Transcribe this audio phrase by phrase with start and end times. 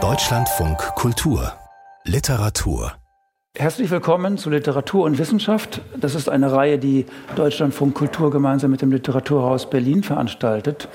[0.00, 1.52] Deutschlandfunk Kultur
[2.04, 2.92] Literatur
[3.56, 5.80] Herzlich willkommen zu Literatur und Wissenschaft.
[5.96, 10.88] Das ist eine Reihe, die Deutschlandfunk Kultur gemeinsam mit dem Literaturhaus Berlin veranstaltet.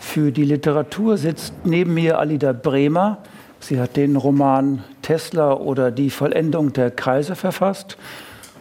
[0.00, 3.18] Für die Literatur sitzt neben mir Alida Bremer.
[3.60, 7.98] Sie hat den Roman Tesla oder die Vollendung der Kreise verfasst.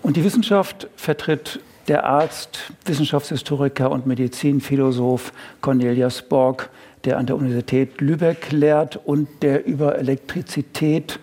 [0.03, 5.31] Und die Wissenschaft vertritt der Arzt, Wissenschaftshistoriker und Medizinphilosoph
[5.61, 6.69] Cornelius Borg,
[7.05, 11.19] der an der Universität Lübeck lehrt und der über Elektrizität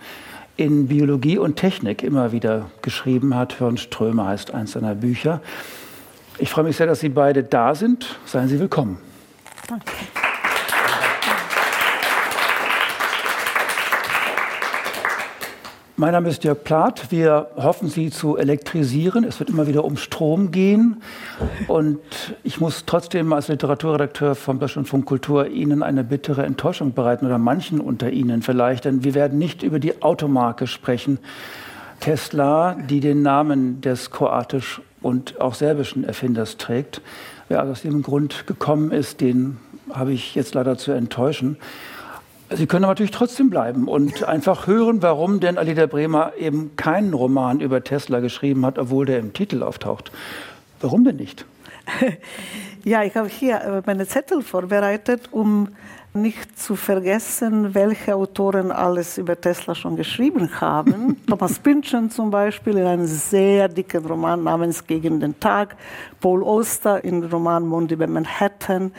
[0.57, 3.59] in Biologie und Technik immer wieder geschrieben hat.
[3.59, 5.41] Hirnströme heißt eins seiner Bücher.
[6.39, 8.19] Ich freue mich sehr, dass Sie beide da sind.
[8.25, 8.99] Seien Sie willkommen.
[9.69, 9.93] Danke.
[15.97, 17.13] Mein Name ist Jörg Plath.
[17.13, 19.23] Wir hoffen, Sie zu elektrisieren.
[19.23, 21.01] Es wird immer wieder um Strom gehen.
[21.69, 22.01] Und
[22.43, 27.79] ich muss trotzdem als Literaturredakteur vom Deutschlandfunk Kultur Ihnen eine bittere Enttäuschung bereiten oder manchen
[27.79, 28.87] unter Ihnen vielleicht.
[28.87, 31.21] Denn wir werden nicht über die Automarke sprechen.
[32.01, 37.03] Tesla, die den Namen des kroatisch und auch serbischen Erfinders trägt.
[37.49, 39.59] Wer also aus diesem Grund gekommen ist, den
[39.93, 41.57] habe ich jetzt leider zu enttäuschen.
[42.57, 47.61] Sie können natürlich trotzdem bleiben und einfach hören, warum denn Alida Bremer eben keinen Roman
[47.61, 50.13] über Tesla geschrieben hat, obwohl der im Titel auftaucht.
[50.81, 51.45] Warum denn nicht?
[52.87, 55.69] Ja, ich habe hier äh, meine Zettel vorbereitet, um
[56.15, 61.17] nicht zu vergessen, welche Autoren alles über Tesla schon geschrieben haben.
[61.27, 65.77] Thomas Pynchon zum Beispiel in einem sehr dicken Roman namens Gegen den Tag,
[66.21, 68.93] Paul Oster in Roman Mond über Manhattan,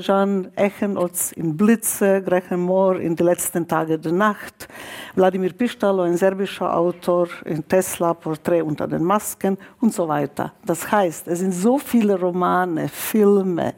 [0.00, 4.66] Jean Echenholz in Blitze, Graham Moore in Die letzten Tage der Nacht,
[5.14, 10.52] Wladimir Pistalo, ein serbischer Autor in Tesla, Porträt unter den Masken und so weiter.
[10.64, 13.74] Das heißt, es sind so viele Romane, Filme,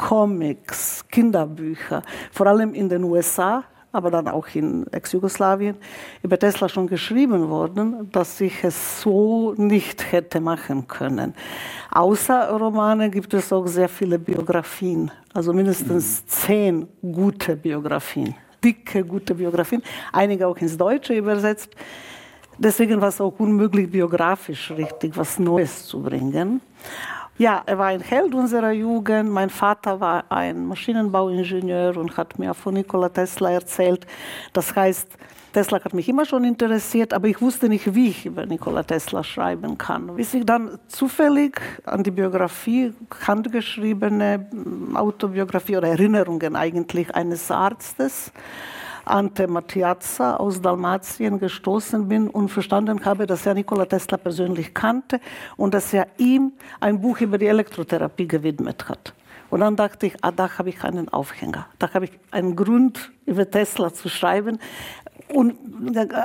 [0.00, 5.76] Comics, Kinderbücher, vor allem in den USA, aber dann auch in Ex-Jugoslawien,
[6.22, 11.34] über Tesla schon geschrieben worden, dass ich es so nicht hätte machen können.
[11.90, 16.28] Außer Romane gibt es auch sehr viele Biografien, also mindestens mhm.
[16.28, 18.34] zehn gute Biografien,
[18.64, 19.82] dicke, gute Biografien,
[20.14, 21.76] einige auch ins Deutsche übersetzt.
[22.56, 26.62] Deswegen war es auch unmöglich, biografisch richtig was Neues zu bringen.
[27.40, 29.30] Ja, er war ein Held unserer Jugend.
[29.30, 34.06] Mein Vater war ein Maschinenbauingenieur und hat mir von Nikola Tesla erzählt.
[34.52, 35.08] Das heißt,
[35.54, 39.24] Tesla hat mich immer schon interessiert, aber ich wusste nicht, wie ich über Nikola Tesla
[39.24, 40.14] schreiben kann.
[40.16, 42.92] Bis ich dann zufällig an die Biografie,
[43.26, 44.46] handgeschriebene
[44.92, 48.32] Autobiografie oder Erinnerungen eigentlich eines Arztes,
[49.10, 55.20] Ante Mattiazza aus Dalmatien gestoßen bin und verstanden habe, dass er Nikola Tesla persönlich kannte
[55.56, 59.14] und dass er ihm ein Buch über die Elektrotherapie gewidmet hat.
[59.50, 61.66] Und dann dachte ich, ah, da habe ich einen Aufhänger.
[61.78, 64.58] Da habe ich einen Grund, über Tesla zu schreiben.
[65.28, 65.56] Und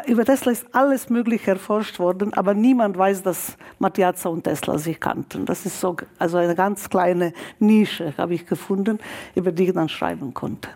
[0.07, 4.99] über Tesla ist alles Mögliche erforscht worden, aber niemand weiß, dass Mattiazza und Tesla sich
[4.99, 5.45] kannten.
[5.45, 8.99] Das ist so, also eine ganz kleine Nische habe ich gefunden,
[9.35, 10.69] über die ich dann schreiben konnte.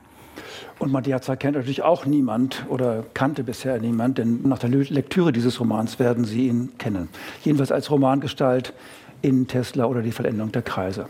[0.80, 5.60] Und Mattiazza kennt natürlich auch niemand oder kannte bisher niemand, denn nach der Lektüre dieses
[5.60, 7.10] Romans werden Sie ihn kennen.
[7.44, 8.74] Jedenfalls als Romangestalt
[9.22, 11.08] in Tesla oder die Vollendung der Kreise.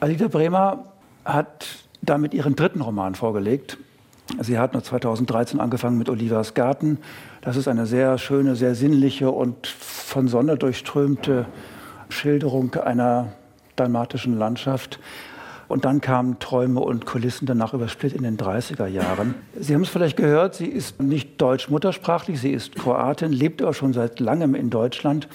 [0.00, 0.86] Alida Bremer
[1.24, 1.66] hat
[2.02, 3.78] damit ihren dritten Roman vorgelegt.
[4.40, 6.98] Sie hat noch 2013 angefangen mit Olivas Garten.
[7.42, 11.46] Das ist eine sehr schöne, sehr sinnliche und von Sonne durchströmte
[12.08, 13.32] Schilderung einer
[13.76, 14.98] dalmatischen Landschaft.
[15.68, 19.34] Und dann kamen Träume und Kulissen danach über Split in den 30er Jahren.
[19.58, 23.74] Sie haben es vielleicht gehört, sie ist nicht deutsch muttersprachlich, sie ist Kroatin, lebt aber
[23.74, 25.28] schon seit langem in Deutschland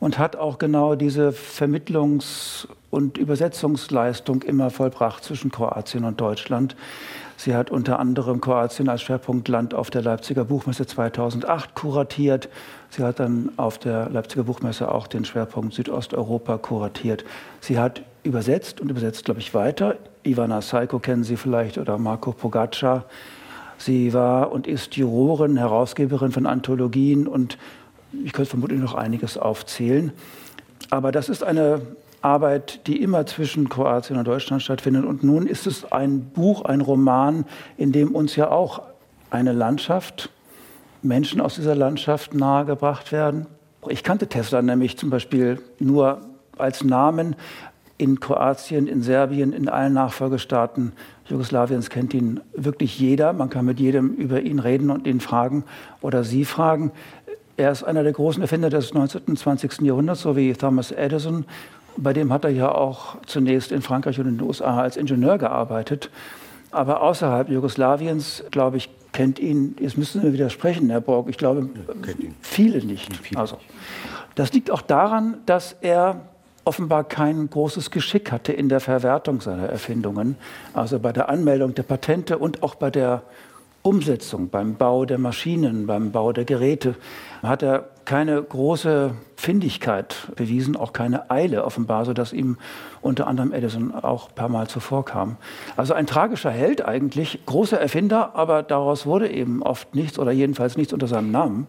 [0.00, 6.76] und hat auch genau diese Vermittlungs- und Übersetzungsleistung immer vollbracht zwischen Kroatien und Deutschland.
[7.36, 12.48] Sie hat unter anderem Kroatien als Schwerpunktland auf der Leipziger Buchmesse 2008 kuratiert.
[12.90, 17.24] Sie hat dann auf der Leipziger Buchmesse auch den Schwerpunkt Südosteuropa kuratiert.
[17.60, 19.96] Sie hat übersetzt und übersetzt, glaube ich, weiter.
[20.22, 23.04] Ivana Saiko kennen Sie vielleicht oder Marco Pogaccia.
[23.78, 27.58] Sie war und ist Jurorin, Herausgeberin von Anthologien und
[28.24, 30.12] ich könnte vermutlich noch einiges aufzählen.
[30.90, 31.80] Aber das ist eine
[32.20, 35.04] Arbeit, die immer zwischen Kroatien und Deutschland stattfindet.
[35.04, 37.44] Und nun ist es ein Buch, ein Roman,
[37.76, 38.82] in dem uns ja auch
[39.30, 40.30] eine Landschaft,
[41.02, 43.46] Menschen aus dieser Landschaft nahegebracht werden.
[43.88, 46.20] Ich kannte Tesla nämlich zum Beispiel nur
[46.56, 47.36] als Namen,
[47.98, 50.92] in Kroatien, in Serbien, in allen Nachfolgestaaten
[51.26, 53.32] Jugoslawiens kennt ihn wirklich jeder.
[53.32, 55.64] Man kann mit jedem über ihn reden und ihn fragen
[56.00, 56.92] oder sie fragen.
[57.56, 59.22] Er ist einer der großen Erfinder des 19.
[59.26, 59.82] und 20.
[59.82, 61.44] Jahrhunderts, so wie Thomas Edison.
[61.96, 65.36] Bei dem hat er ja auch zunächst in Frankreich und in den USA als Ingenieur
[65.36, 66.10] gearbeitet.
[66.70, 71.38] Aber außerhalb Jugoslawiens, glaube ich, kennt ihn, jetzt müssen Sie mir widersprechen, Herr Borg, ich
[71.38, 73.16] glaube, ja, viele nicht.
[73.16, 73.40] Viele.
[73.40, 73.58] Also,
[74.36, 76.20] das liegt auch daran, dass er
[76.68, 80.36] offenbar kein großes Geschick hatte in der Verwertung seiner Erfindungen,
[80.74, 83.22] also bei der Anmeldung der Patente und auch bei der
[83.80, 86.94] Umsetzung, beim Bau der Maschinen, beim Bau der Geräte,
[87.42, 92.58] hat er keine große Findigkeit bewiesen, auch keine Eile offenbar, sodass ihm
[93.00, 95.36] unter anderem Edison auch ein paar Mal zuvor kam.
[95.74, 100.76] Also ein tragischer Held eigentlich, großer Erfinder, aber daraus wurde eben oft nichts oder jedenfalls
[100.76, 101.66] nichts unter seinem Namen,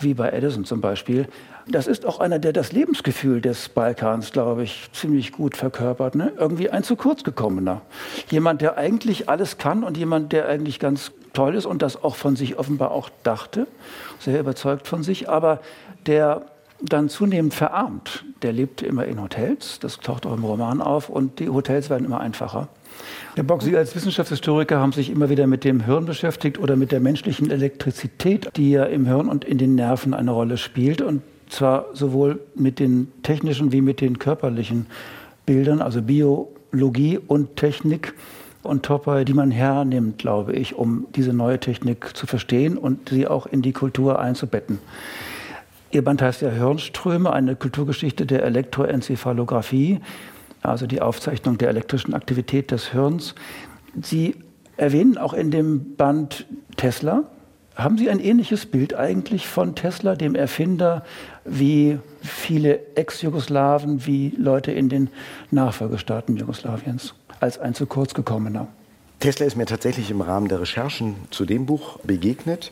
[0.00, 1.28] wie bei Edison zum Beispiel
[1.70, 6.14] das ist auch einer, der das Lebensgefühl des Balkans, glaube ich, ziemlich gut verkörpert.
[6.14, 6.32] Ne?
[6.36, 7.82] Irgendwie ein zu kurz gekommener.
[8.30, 12.16] Jemand, der eigentlich alles kann und jemand, der eigentlich ganz toll ist und das auch
[12.16, 13.66] von sich offenbar auch dachte,
[14.18, 15.60] sehr überzeugt von sich, aber
[16.06, 16.46] der
[16.80, 18.24] dann zunehmend verarmt.
[18.42, 22.04] Der lebte immer in Hotels, das taucht auch im Roman auf, und die Hotels werden
[22.04, 22.68] immer einfacher.
[23.34, 26.92] Herr Bock, Sie als Wissenschaftshistoriker haben sich immer wieder mit dem Hirn beschäftigt oder mit
[26.92, 31.00] der menschlichen Elektrizität, die ja im Hirn und in den Nerven eine Rolle spielt.
[31.00, 34.86] Und zwar sowohl mit den technischen wie mit den körperlichen
[35.46, 38.14] Bildern, also Biologie und Technik
[38.62, 43.26] und Topoi, die man hernimmt, glaube ich, um diese neue Technik zu verstehen und sie
[43.26, 44.78] auch in die Kultur einzubetten.
[45.90, 50.00] Ihr Band heißt ja Hirnströme, eine Kulturgeschichte der Elektroenzephalographie,
[50.70, 53.34] also die Aufzeichnung der elektrischen Aktivität des Hirns.
[54.00, 54.36] Sie
[54.76, 57.24] erwähnen auch in dem Band Tesla,
[57.74, 61.04] haben Sie ein ähnliches Bild eigentlich von Tesla, dem Erfinder,
[61.44, 65.10] wie viele Ex-Jugoslawen, wie Leute in den
[65.52, 68.66] Nachfolgestaaten Jugoslawiens, als ein zu kurz gekommener?
[69.20, 72.70] Tesla ist mir tatsächlich im Rahmen der Recherchen zu dem Buch begegnet.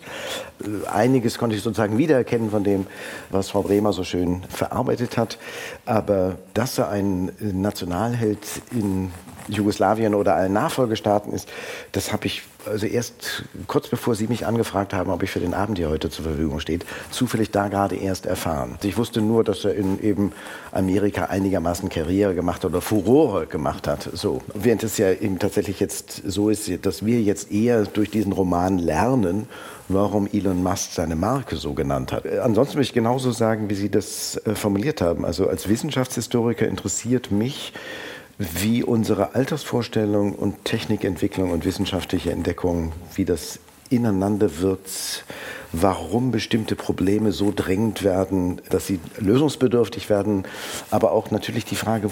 [0.87, 2.87] Einiges konnte ich sozusagen wiedererkennen von dem,
[3.31, 5.39] was Frau Bremer so schön verarbeitet hat.
[5.87, 9.11] Aber dass er ein Nationalheld in
[9.49, 11.49] Jugoslawien oder allen Nachfolgestaaten ist,
[11.91, 15.55] das habe ich also erst kurz bevor Sie mich angefragt haben, ob ich für den
[15.55, 18.79] Abend hier heute zur Verfügung steht, zufällig da gerade erst erfahren.
[18.83, 20.33] Ich wusste nur, dass er in eben
[20.73, 24.09] Amerika einigermaßen Karriere gemacht hat oder Furore gemacht hat.
[24.13, 24.43] So.
[24.55, 28.79] Während es ja eben tatsächlich jetzt so ist, dass wir jetzt eher durch diesen Roman
[28.79, 29.49] lernen,
[29.89, 32.27] warum Elon Musk seine Marke so genannt hat.
[32.27, 35.25] Ansonsten möchte ich genauso sagen, wie Sie das äh, formuliert haben.
[35.25, 37.73] Also als Wissenschaftshistoriker interessiert mich,
[38.39, 45.25] wie unsere Altersvorstellung und Technikentwicklung und wissenschaftliche Entdeckung, wie das ineinander wirkt,
[45.73, 50.45] warum bestimmte Probleme so drängend werden, dass sie lösungsbedürftig werden,
[50.91, 52.11] aber auch natürlich die Frage,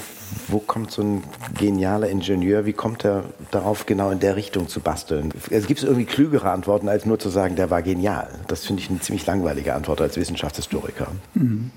[0.49, 1.25] wo kommt so ein
[1.59, 5.33] genialer Ingenieur, wie kommt er darauf, genau in der Richtung zu basteln?
[5.51, 8.29] Es gibt irgendwie klügere Antworten, als nur zu sagen, der war genial.
[8.49, 11.09] Das finde ich eine ziemlich langweilige Antwort als Wissenschaftshistoriker.
[11.35, 11.71] Mhm.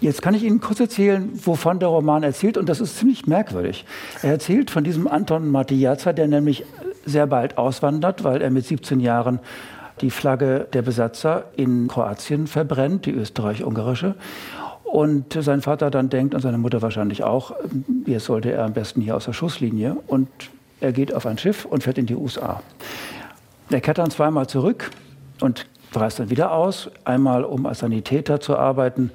[0.00, 3.84] Jetzt kann ich Ihnen kurz erzählen, wovon der Roman erzählt, und das ist ziemlich merkwürdig.
[4.22, 6.64] Er erzählt von diesem Anton Matijaca, der nämlich
[7.06, 9.40] sehr bald auswandert, weil er mit 17 Jahren
[10.00, 14.14] die Flagge der Besatzer in Kroatien verbrennt, die österreich-ungarische.
[14.84, 17.54] Und sein Vater dann denkt, und seine Mutter wahrscheinlich auch,
[18.06, 19.96] jetzt sollte er am besten hier aus der Schusslinie.
[20.06, 20.28] Und
[20.80, 22.62] er geht auf ein Schiff und fährt in die USA.
[23.70, 24.90] Er kehrt dann zweimal zurück
[25.40, 26.90] und reist dann wieder aus.
[27.04, 29.10] Einmal, um als Sanitäter zu arbeiten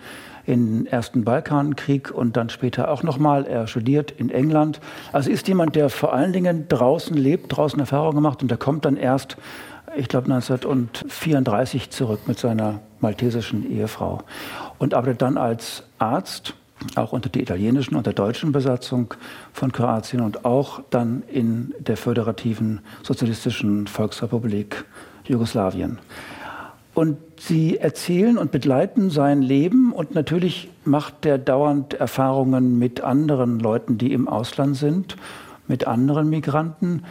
[0.50, 3.46] im Ersten Balkankrieg und dann später auch nochmal.
[3.46, 4.82] Er studiert in England.
[5.14, 8.86] Also ist jemand, der vor allen Dingen draußen lebt, draußen Erfahrungen gemacht und der kommt
[8.86, 9.38] dann erst,
[9.96, 14.24] ich glaube 1934 zurück mit seiner maltesischen Ehefrau
[14.80, 16.56] und arbeitet dann als Arzt
[16.96, 19.14] auch unter der italienischen und der deutschen Besatzung
[19.54, 24.86] von Kroatien und auch dann in der föderativen sozialistischen Volksrepublik
[25.26, 26.00] Jugoslawien.
[27.00, 33.58] Und sie erzählen und begleiten sein Leben und natürlich macht er dauernd Erfahrungen mit anderen
[33.58, 35.16] Leuten, die im Ausland sind,
[35.70, 37.06] mit anderen Migranten.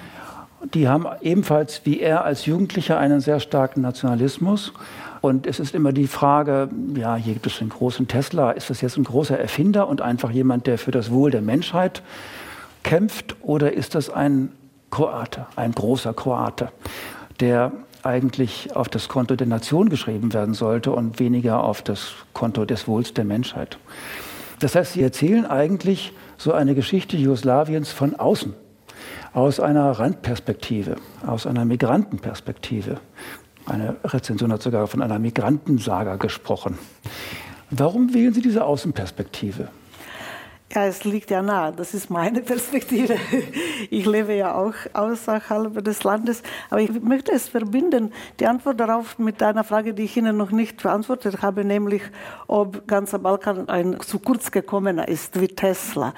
[0.75, 4.75] Die haben ebenfalls wie er als Jugendlicher einen sehr starken Nationalismus.
[5.23, 8.83] Und es ist immer die Frage, ja, hier gibt es einen großen Tesla, ist das
[8.83, 12.03] jetzt ein großer Erfinder und einfach jemand, der für das Wohl der Menschheit
[12.83, 14.53] kämpft, oder ist das ein
[14.91, 16.69] Kroate, ein großer Kroate,
[17.41, 17.73] der
[18.05, 22.89] eigentlich auf das Konto der Nation geschrieben werden sollte und weniger auf das Konto des
[22.89, 23.79] Wohls der Menschheit.
[24.61, 28.55] Das heißt, sie erzählen eigentlich so eine Geschichte Jugoslawiens von außen,
[29.33, 33.01] aus einer Randperspektive, aus einer Migrantenperspektive.
[33.67, 36.79] Eine Rezension hat sogar von einer Migrantensaga gesprochen.
[37.71, 39.69] Warum wählen Sie diese Außenperspektive?
[40.75, 41.73] Ja, es liegt ja nahe.
[41.73, 43.17] Das ist meine Perspektive.
[43.89, 46.43] Ich lebe ja auch außerhalb des Landes.
[46.69, 50.51] Aber ich möchte es verbinden, die Antwort darauf mit einer Frage, die ich Ihnen noch
[50.51, 52.03] nicht beantwortet habe, nämlich,
[52.49, 56.13] ob ganzer Balkan ein zu kurz gekommener ist wie Tesla.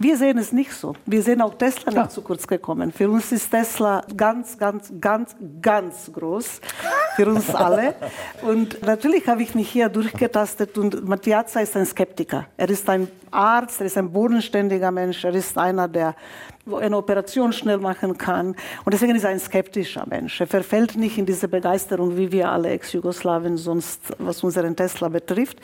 [0.00, 0.96] Wir sehen es nicht so.
[1.06, 2.90] Wir sehen auch Tesla nicht zu kurz gekommen.
[2.90, 6.60] Für uns ist Tesla ganz, ganz, ganz, ganz groß.
[7.14, 7.94] Für uns alle.
[8.42, 12.46] Und natürlich habe ich mich hier durchgetastet und Mattiazza ist ein Skeptiker.
[12.56, 16.14] Er ist ein Arzt, ist ein bodenständiger Mensch, er ist einer, der
[16.70, 18.54] eine Operation schnell machen kann.
[18.84, 20.40] Und deswegen ist er ein skeptischer Mensch.
[20.40, 25.58] Er verfällt nicht in diese Begeisterung, wie wir alle Ex-Jugoslawien sonst, was unseren Tesla betrifft.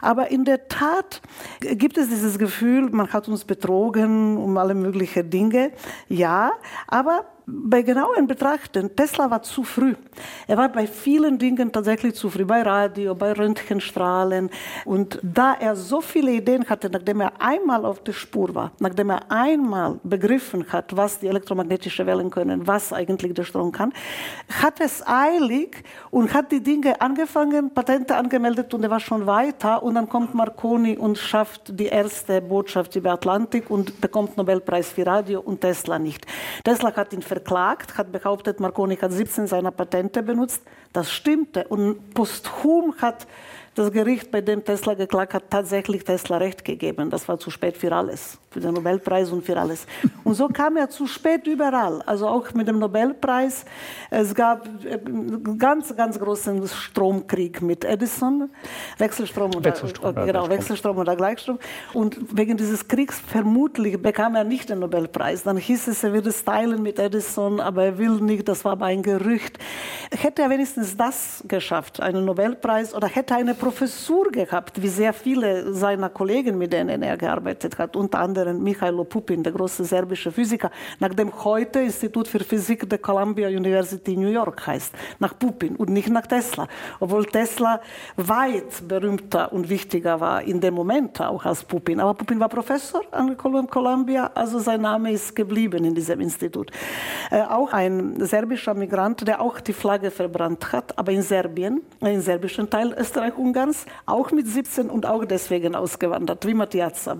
[0.00, 1.22] Aber in der Tat
[1.60, 5.72] gibt es dieses Gefühl, man hat uns betrogen um alle möglichen Dinge.
[6.08, 6.52] Ja,
[6.88, 9.94] aber bei genauen Betrachten, Tesla war zu früh.
[10.46, 14.50] Er war bei vielen Dingen tatsächlich zu früh, bei Radio, bei Röntgenstrahlen.
[14.84, 19.10] Und da er so viele Ideen hatte, nachdem er einmal auf der Spur war, nachdem
[19.10, 23.92] er einmal begriffen hat, was die elektromagnetischen Wellen können, was eigentlich der Strom kann,
[24.62, 29.82] hat es eilig und hat die Dinge angefangen, Patente angemeldet und er war schon weiter.
[29.82, 35.06] Und dann kommt Marconi und schafft die erste Botschaft über Atlantik und bekommt Nobelpreis für
[35.06, 36.26] Radio und Tesla nicht.
[36.64, 40.62] Tesla hat ihn verklagt, hat behauptet, Marconi hat 17 seiner Patente benutzt.
[40.92, 41.66] Das stimmte.
[41.68, 43.26] Und posthum hat
[43.74, 47.10] das Gericht, bei dem Tesla geklagt hat, tatsächlich Tesla Recht gegeben.
[47.10, 49.86] Das war zu spät für alles, für den Nobelpreis und für alles.
[50.24, 53.64] Und so kam er zu spät überall, also auch mit dem Nobelpreis.
[54.10, 58.50] Es gab einen ganz, ganz großen Stromkrieg mit Edison,
[58.98, 61.58] Wechselstrom oder, Wechselstrom, äh, genau, Wechselstrom oder Gleichstrom.
[61.94, 65.42] Und wegen dieses Kriegs vermutlich bekam er nicht den Nobelpreis.
[65.42, 68.48] Dann hieß es, er würde es teilen mit Edison, aber er will nicht.
[68.48, 69.58] Das war aber ein Gerücht.
[70.10, 75.12] Hätte er wenigstens das geschafft, einen Nobelpreis, oder hätte er eine Professur gehabt, wie sehr
[75.12, 80.32] viele seiner Kollegen, mit denen er gearbeitet hat, unter anderem Michailo Pupin, der große serbische
[80.32, 85.76] Physiker, nach dem heute Institut für Physik der Columbia University New York heißt, nach Pupin
[85.76, 86.66] und nicht nach Tesla,
[86.98, 87.80] obwohl Tesla
[88.16, 92.00] weit berühmter und wichtiger war in dem Moment auch als Pupin.
[92.00, 96.70] Aber Pupin war Professor an Columbia, also sein Name ist geblieben in diesem Institut.
[97.30, 102.20] Äh, auch ein serbischer Migrant, der auch die Flagge verbrannt hat, aber in Serbien, im
[102.20, 107.18] serbischen Teil Österreich und Ungarns, auch mit 17 und auch deswegen ausgewandert, wie Mattiazza.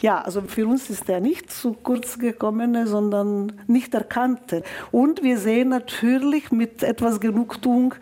[0.00, 4.62] Ja, also für uns ist er nicht zu kurz gekommen, sondern nicht erkannte.
[4.90, 7.94] Und wir sehen natürlich mit etwas Genugtuung,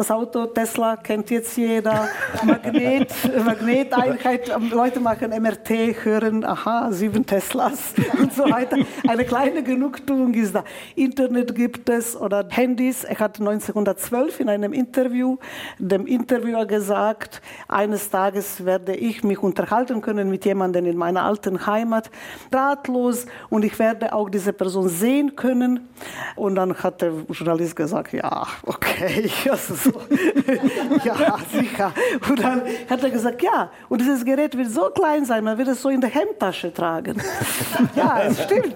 [0.00, 2.08] das Auto Tesla kennt jetzt jeder,
[2.42, 3.12] Magnet,
[3.44, 8.78] Magneteinheit, Leute machen MRT, hören, aha, sieben Teslas und so weiter.
[9.06, 10.64] Eine kleine Genugtuung ist da.
[10.94, 13.04] Internet gibt es oder Handys.
[13.04, 15.36] Er hat 1912 in einem Interview
[15.78, 21.66] dem Interviewer gesagt, eines Tages werde ich mich unterhalten können mit jemandem in meiner alten
[21.66, 22.10] Heimat,
[22.50, 25.90] ratlos und ich werde auch diese Person sehen können.
[26.36, 29.89] Und dann hat der Journalist gesagt, ja, okay, also so.
[31.04, 31.92] ja, sicher.
[32.28, 35.68] Und dann hat er gesagt, ja, und dieses Gerät wird so klein sein, man wird
[35.68, 37.20] es so in der Hemdtasche tragen.
[37.96, 38.74] ja, es stimmt.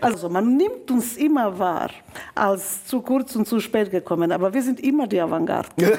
[0.00, 1.90] Also man nimmt uns immer wahr
[2.34, 5.68] als zu kurz und zu spät gekommen, aber wir sind immer die Avantgarde.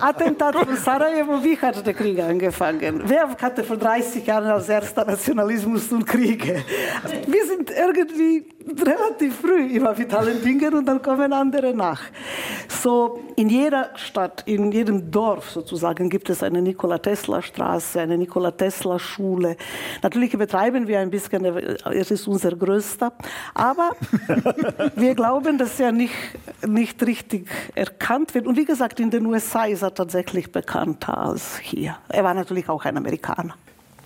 [0.00, 3.02] Attentat von Sarajevo, wie hat der Krieg angefangen?
[3.04, 6.62] Wer hatte vor 30 Jahren als erster Nationalismus und Kriege?
[7.26, 8.46] Wir sind irgendwie
[8.86, 12.02] relativ früh immer mit allen Dingen und dann kommen andere nach.
[12.68, 18.18] So in jeder Stadt, in jedem Dorf sozusagen gibt es eine Nikola Tesla Straße, eine
[18.18, 19.56] Nikola Tesla Schule.
[20.02, 23.12] Natürlich betreiben wir ein bisschen, es ist unser größter,
[23.54, 23.90] aber
[24.96, 26.14] wir glauben, dass er nicht,
[26.66, 28.46] nicht richtig erkannt wird.
[28.46, 31.96] Und wie gesagt, in den USA ist er tatsächlich bekannter als hier.
[32.08, 33.54] Er war natürlich auch ein Amerikaner.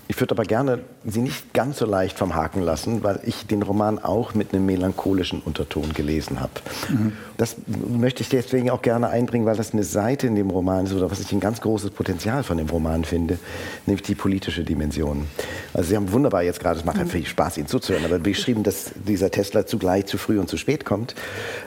[0.09, 3.63] Ich würde aber gerne Sie nicht ganz so leicht vom Haken lassen, weil ich den
[3.63, 6.53] Roman auch mit einem melancholischen Unterton gelesen habe.
[6.89, 7.13] Mhm.
[7.39, 10.95] Das möchte ich deswegen auch gerne einbringen, weil das eine Seite in dem Roman ist,
[10.95, 13.39] oder was ich ein ganz großes Potenzial von dem Roman finde,
[13.87, 15.27] nämlich die politische Dimension.
[15.75, 18.63] Also Sie haben wunderbar jetzt gerade, es macht einfach viel Spaß, Ihnen zuzuhören, aber beschrieben,
[18.63, 21.15] dass dieser Tesla zugleich zu früh und zu spät kommt.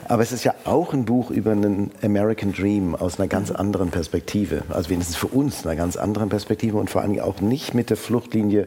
[0.08, 3.90] Aber es ist ja auch ein Buch über einen American Dream aus einer ganz anderen
[3.90, 4.62] Perspektive.
[4.70, 7.96] Also wenigstens für uns einer ganz anderen Perspektive und vor allem auch nicht mit der
[7.96, 8.66] Flucht Richtlinie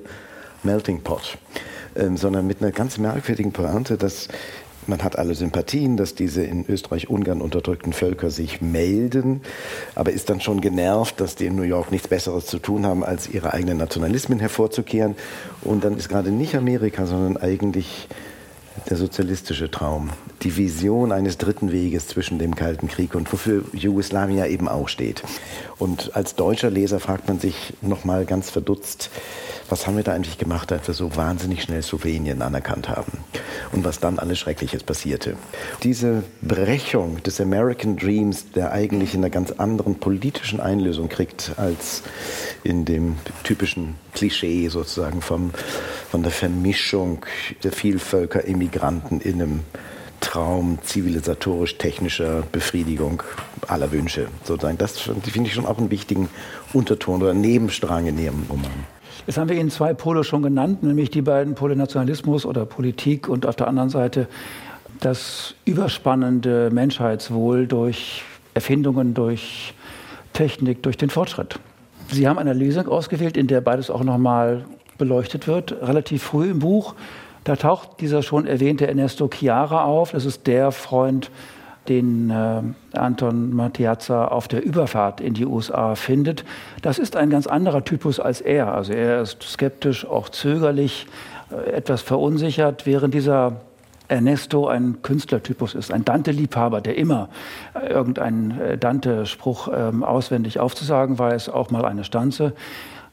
[0.64, 1.38] Melting Pot,
[1.96, 4.30] ähm, sondern mit einer ganz merkwürdigen Pointe, dass
[4.88, 9.42] man hat alle Sympathien, dass diese in Österreich-Ungarn unterdrückten Völker sich melden,
[9.96, 13.04] aber ist dann schon genervt, dass die in New York nichts Besseres zu tun haben,
[13.04, 15.16] als ihre eigenen Nationalismen hervorzukehren.
[15.62, 18.08] Und dann ist gerade nicht Amerika, sondern eigentlich
[18.88, 24.46] der sozialistische Traum, die Vision eines dritten Weges zwischen dem Kalten Krieg und wofür Jugoslawien
[24.46, 25.24] eben auch steht.
[25.78, 29.10] Und als deutscher Leser fragt man sich nochmal ganz verdutzt,
[29.70, 33.12] was haben wir da eigentlich gemacht, als wir so wahnsinnig schnell Slowenien anerkannt haben
[33.72, 35.36] und was dann alles Schreckliches passierte.
[35.84, 42.04] Diese Brechung des American Dreams, der eigentlich in einer ganz anderen politischen Einlösung kriegt als
[42.64, 45.52] in dem typischen Klischee sozusagen vom,
[46.10, 47.26] von der Vermischung
[47.64, 49.60] der Vielvölker-Immigranten in einem
[50.20, 53.24] Traum zivilisatorisch-technischer Befriedigung
[53.68, 54.28] aller Wünsche.
[54.44, 54.78] Sozusagen.
[54.78, 56.30] Das finde ich schon auch einen wichtigen
[56.74, 58.99] Unterton oder Nebenstrang in Ihrem Roman.
[59.28, 63.28] Jetzt haben wir Ihnen zwei Pole schon genannt, nämlich die beiden Pole Nationalismus oder Politik
[63.28, 64.28] und auf der anderen Seite
[65.00, 68.24] das überspannende Menschheitswohl durch
[68.54, 69.74] Erfindungen, durch
[70.34, 71.60] Technik, durch den Fortschritt.
[72.12, 74.66] Sie haben eine Lesung ausgewählt, in der beides auch nochmal
[74.98, 76.96] beleuchtet wird, relativ früh im Buch.
[77.44, 80.12] Da taucht dieser schon erwähnte Ernesto Chiara auf.
[80.12, 81.30] Das ist der Freund
[81.90, 82.62] den äh,
[82.98, 86.46] Anton Matiazza auf der Überfahrt in die USA findet,
[86.82, 88.74] das ist ein ganz anderer Typus als er.
[88.74, 91.08] Also er ist skeptisch, auch zögerlich,
[91.52, 93.62] äh, etwas verunsichert, während dieser
[94.08, 97.30] Ernesto ein Künstlertypus ist, ein Dante-Liebhaber, der immer
[97.74, 102.54] äh, irgendeinen äh, Dante-Spruch ähm, auswendig aufzusagen weiß, auch mal eine Stanze.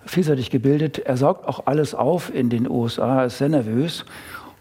[0.05, 1.01] Vielseitig gebildet.
[1.01, 4.05] Er saugt auch alles auf in den USA, ist sehr nervös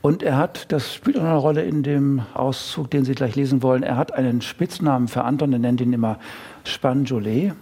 [0.06, 3.64] und er hat, das spielt auch eine Rolle in dem Auszug, den Sie gleich lesen
[3.64, 6.20] wollen, er hat einen Spitznamen für Anton, er nennt ihn immer
[6.64, 7.54] Spanjolet.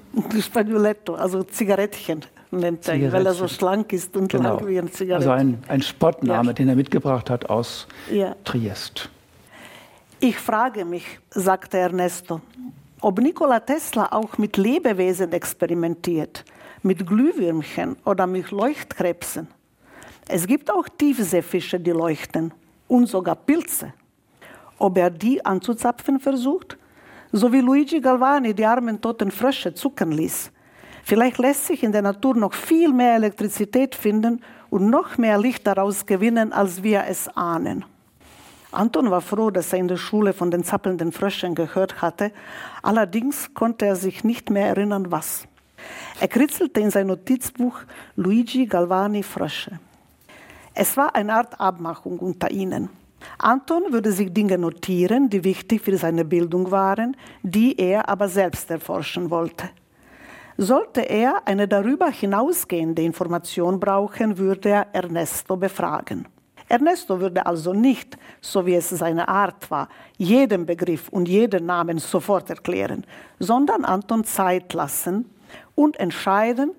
[0.41, 4.57] Spagnoletto, also Zigarettchen nennt er ihn, weil er so schlank ist und genau.
[4.57, 5.21] lang wie ein Zigarett.
[5.25, 6.53] Also ein, ein Spottname, ja.
[6.53, 8.35] den er mitgebracht hat aus ja.
[8.43, 9.09] Triest.
[10.19, 12.41] Ich frage mich, sagte Ernesto,
[12.99, 16.43] ob Nikola Tesla auch mit Lebewesen experimentiert,
[16.81, 19.47] mit Glühwürmchen oder mit Leuchtkrebsen.
[20.27, 22.53] Es gibt auch Tiefseefische, die leuchten
[22.87, 23.93] und sogar Pilze.
[24.77, 26.77] Ob er die anzuzapfen versucht?
[27.31, 30.51] So wie Luigi Galvani die armen toten Frösche zucken ließ.
[31.03, 35.67] Vielleicht lässt sich in der Natur noch viel mehr Elektrizität finden und noch mehr Licht
[35.67, 37.83] daraus gewinnen, als wir es ahnen.
[38.71, 42.31] Anton war froh, dass er in der Schule von den zappelnden Fröschen gehört hatte.
[42.81, 45.47] Allerdings konnte er sich nicht mehr erinnern, was.
[46.19, 47.81] Er kritzelte in sein Notizbuch
[48.15, 49.79] Luigi Galvani Frösche.
[50.75, 52.89] Es war eine Art Abmachung unter ihnen.
[53.37, 58.69] Anton würde sich Dinge notieren, die wichtig für seine Bildung waren, die er aber selbst
[58.71, 59.69] erforschen wollte.
[60.57, 66.27] Sollte er eine darüber hinausgehende Information brauchen, würde er Ernesto befragen.
[66.67, 71.99] Ernesto würde also nicht, so wie es seine Art war, jeden Begriff und jeden Namen
[71.99, 73.05] sofort erklären,
[73.39, 75.29] sondern Anton Zeit lassen
[75.75, 76.71] und entscheiden,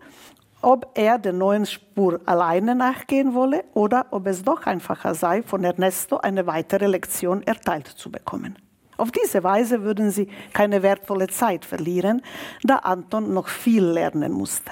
[0.64, 5.62] ob er der neuen Spur alleine nachgehen wolle oder ob es doch einfacher sei, von
[5.62, 8.56] Ernesto eine weitere Lektion erteilt zu bekommen.
[8.96, 12.22] Auf diese Weise würden sie keine wertvolle Zeit verlieren,
[12.62, 14.70] da Anton noch viel lernen musste.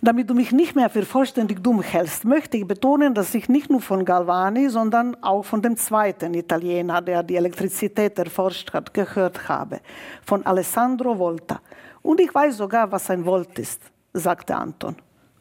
[0.00, 3.70] Damit du mich nicht mehr für vollständig dumm hältst, möchte ich betonen, dass ich nicht
[3.70, 9.48] nur von Galvani, sondern auch von dem zweiten Italiener, der die Elektrizität erforscht hat, gehört
[9.48, 9.80] habe,
[10.24, 11.60] von Alessandro Volta.
[12.02, 13.80] Und ich weiß sogar, was ein Volt ist
[14.12, 14.96] sagte Anton.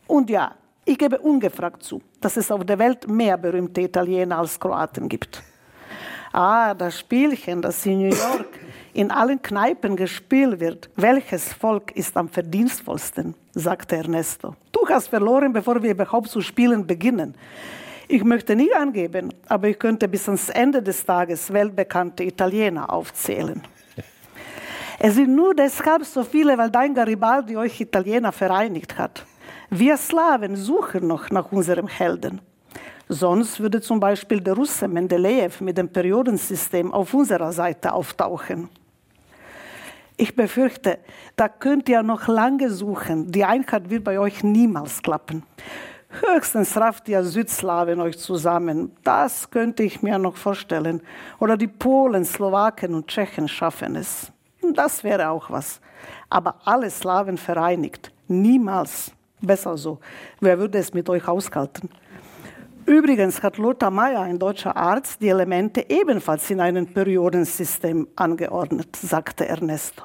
[0.08, 4.60] Und ja, ich gebe ungefragt zu, dass es auf der Welt mehr berühmte Italiener als
[4.60, 5.44] Kroaten gibt.
[6.32, 8.60] Ah, das Spielchen, das in New York
[8.94, 10.90] in allen Kneipen gespielt wird.
[10.96, 13.36] Welches Volk ist am verdienstvollsten?
[13.54, 14.56] sagte Ernesto.
[14.72, 17.36] Du hast verloren, bevor wir überhaupt zu spielen beginnen.
[18.08, 23.62] Ich möchte nie angeben, aber ich könnte bis ans Ende des Tages weltbekannte Italiener aufzählen.
[25.00, 29.26] Es sind nur deshalb so viele, weil dein Garibaldi euch Italiener vereinigt hat.
[29.70, 32.42] Wir Slawen suchen noch nach unserem Helden.
[33.08, 38.70] Sonst würde zum Beispiel der Russe Mendeleev mit dem Periodensystem auf unserer Seite auftauchen.
[40.18, 40.98] Ich befürchte,
[41.36, 43.32] da könnt ihr noch lange suchen.
[43.32, 45.44] Die Einheit wird bei euch niemals klappen.
[46.10, 48.92] Höchstens rafft ihr Südslawen euch zusammen.
[49.04, 51.02] Das könnte ich mir noch vorstellen.
[51.40, 54.32] Oder die Polen, Slowaken und Tschechen schaffen es.
[54.74, 55.80] Das wäre auch was.
[56.30, 58.12] Aber alle Slawen vereinigt.
[58.28, 59.12] Niemals.
[59.42, 60.00] Besser so.
[60.40, 61.90] Wer würde es mit euch aushalten?
[62.86, 69.46] Übrigens hat Lothar Meyer, ein deutscher Arzt, die Elemente ebenfalls in einem Periodensystem angeordnet, sagte
[69.46, 70.04] Ernesto.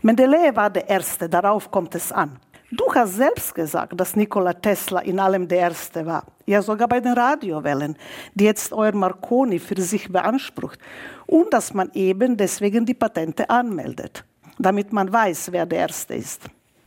[0.00, 2.38] Mendeleev war der Erste, darauf kommt es an.
[2.76, 6.24] Du hast selbst gesagt, dass Nikola Tesla in allem der Erste war.
[6.44, 7.96] Ja, sogar bei den Radiowellen,
[8.34, 10.80] die jetzt euer Marconi für sich beansprucht.
[11.26, 14.24] Und dass man eben deswegen die Patente anmeldet,
[14.58, 16.42] damit man weiß, wer der Erste ist.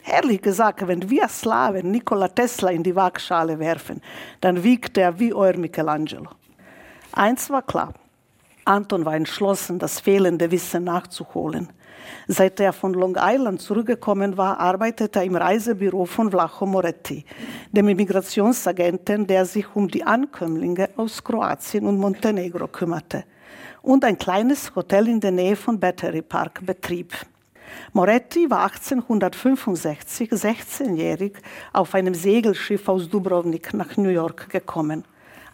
[0.05, 4.01] Ehrlich gesagt, wenn wir Slawen Nikola Tesla in die Waagschale werfen,
[4.41, 6.31] dann wiegt er wie euer Michelangelo.
[7.13, 7.93] Eins war klar.
[8.65, 11.69] Anton war entschlossen, das fehlende Wissen nachzuholen.
[12.27, 17.25] Seit er von Long Island zurückgekommen war, arbeitete er im Reisebüro von Vlacho Moretti,
[17.71, 23.23] dem Immigrationsagenten, der sich um die Ankömmlinge aus Kroatien und Montenegro kümmerte
[23.81, 27.13] und ein kleines Hotel in der Nähe von Battery Park betrieb.
[27.93, 31.37] Moretti war 1865, 16-jährig,
[31.73, 35.05] auf einem Segelschiff aus Dubrovnik nach New York gekommen.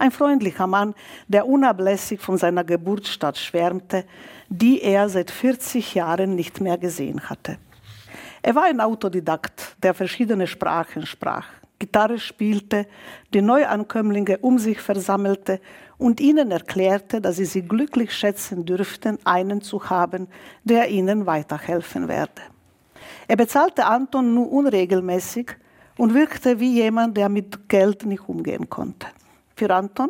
[0.03, 0.95] Ein freundlicher Mann,
[1.29, 4.03] der unablässig von seiner Geburtsstadt schwärmte,
[4.49, 7.57] die er seit 40 Jahren nicht mehr gesehen hatte.
[8.41, 11.47] Er war ein Autodidakt, der verschiedene Sprachen sprach,
[11.79, 12.85] Gitarre spielte,
[13.33, 15.61] die Neuankömmlinge um sich versammelte
[15.97, 20.27] und ihnen erklärte, dass sie sich glücklich schätzen dürften, einen zu haben,
[20.65, 22.41] der ihnen weiterhelfen werde.
[23.29, 25.51] Er bezahlte Anton nur unregelmäßig
[25.97, 29.07] und wirkte wie jemand, der mit Geld nicht umgehen konnte.
[29.55, 30.09] Für Anton,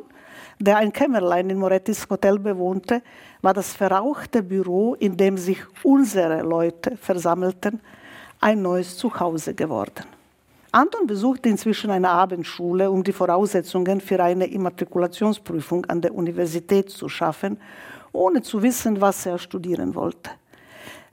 [0.60, 3.01] der ein Kämmerlein in Morettis Hotel bewohnte,
[3.41, 7.82] war das verrauchte Büro, in dem sich unsere Leute versammelten,
[8.39, 10.06] ein neues Zuhause geworden.
[10.71, 17.10] Anton besuchte inzwischen eine Abendschule, um die Voraussetzungen für eine Immatrikulationsprüfung an der Universität zu
[17.10, 17.60] schaffen,
[18.12, 20.32] ohne zu wissen, was er studieren wollte.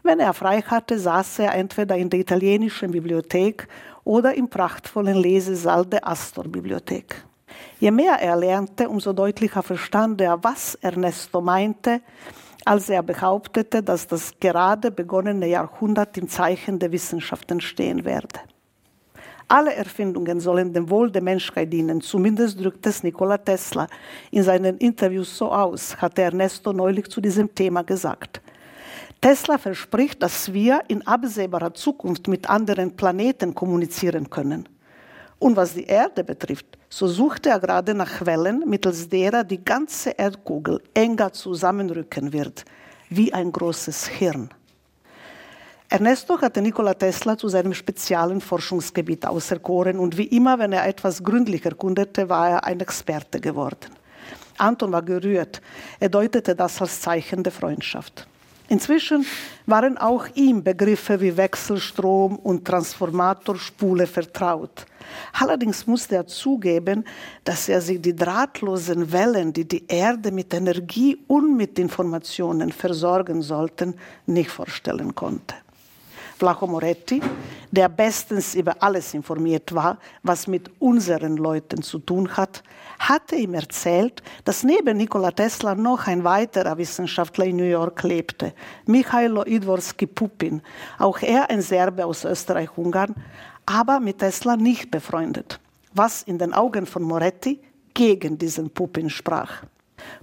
[0.02, 3.68] Wenn er frei hatte, saß er entweder in der italienischen Bibliothek
[4.04, 7.24] oder im prachtvollen Lesesaal der Astor-Bibliothek.
[7.80, 12.02] Je mehr er lernte, umso deutlicher verstand er, was Ernesto meinte,
[12.66, 18.40] als er behauptete, dass das gerade begonnene Jahrhundert im Zeichen der Wissenschaften stehen werde.
[19.48, 23.86] Alle Erfindungen sollen dem Wohl der Menschheit dienen, zumindest drückt es Nikola Tesla
[24.30, 28.42] in seinen Interviews so aus, hat Ernesto neulich zu diesem Thema gesagt.
[29.22, 34.68] Tesla verspricht, dass wir in absehbarer Zukunft mit anderen Planeten kommunizieren können.
[35.40, 40.10] Und was die Erde betrifft, so suchte er gerade nach Quellen, mittels derer die ganze
[40.10, 42.64] Erdkugel enger zusammenrücken wird,
[43.08, 44.50] wie ein großes Hirn.
[45.88, 51.24] Ernesto hatte Nikola Tesla zu seinem speziellen Forschungsgebiet auserkoren und wie immer, wenn er etwas
[51.24, 53.90] gründlich erkundete, war er ein Experte geworden.
[54.58, 55.62] Anton war gerührt.
[55.98, 58.28] Er deutete das als Zeichen der Freundschaft.
[58.70, 59.26] Inzwischen
[59.66, 64.86] waren auch ihm Begriffe wie Wechselstrom und Transformatorspule vertraut.
[65.32, 67.04] Allerdings musste er zugeben,
[67.42, 73.42] dass er sich die drahtlosen Wellen, die die Erde mit Energie und mit Informationen versorgen
[73.42, 75.56] sollten, nicht vorstellen konnte.
[76.40, 77.20] Flaco Moretti,
[77.70, 82.62] der bestens über alles informiert war, was mit unseren Leuten zu tun hat,
[82.98, 88.54] hatte ihm erzählt, dass neben Nikola Tesla noch ein weiterer Wissenschaftler in New York lebte,
[88.86, 90.62] Michailo Idvorski Pupin,
[90.98, 93.14] auch er ein Serbe aus Österreich-Ungarn,
[93.66, 95.60] aber mit Tesla nicht befreundet,
[95.92, 97.60] was in den Augen von Moretti
[97.92, 99.62] gegen diesen Pupin sprach.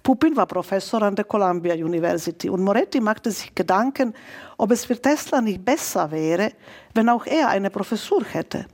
[0.04, 4.14] Pupin war Professor an der Columbia University und Moretti machte sich Gedanken,
[4.58, 6.52] ob es für Tesla nicht besser wäre,
[6.94, 8.66] wenn auch er eine Professur hätte.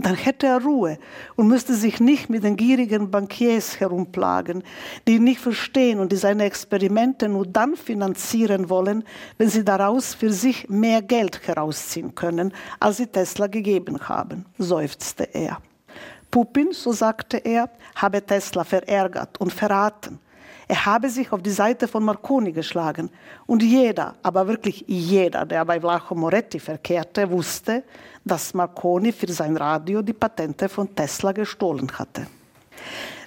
[0.00, 0.98] Dann hätte er Ruhe
[1.34, 4.62] und müsste sich nicht mit den gierigen Bankiers herumplagen,
[5.06, 9.02] die ihn nicht verstehen und die seine Experimente nur dann finanzieren wollen,
[9.38, 15.24] wenn sie daraus für sich mehr Geld herausziehen können, als sie Tesla gegeben haben, seufzte
[15.34, 15.58] er.
[16.30, 20.20] Pupin, so sagte er, habe Tesla verärgert und verraten.
[20.70, 23.08] Er habe sich auf die Seite von Marconi geschlagen.
[23.46, 27.84] Und jeder, aber wirklich jeder, der bei Vlacho Moretti verkehrte, wusste,
[28.22, 32.26] dass Marconi für sein Radio die Patente von Tesla gestohlen hatte.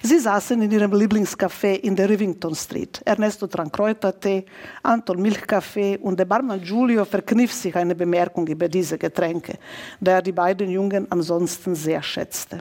[0.04, 3.02] Sie saßen in ihrem Lieblingscafé in der Rivington Street.
[3.04, 4.44] Ernesto trank Kräutertee,
[4.82, 9.58] Anton Milchkaffee und der Barmann Giulio verkniff sich eine Bemerkung über diese Getränke,
[10.00, 12.58] der er die beiden Jungen ansonsten sehr schätzte.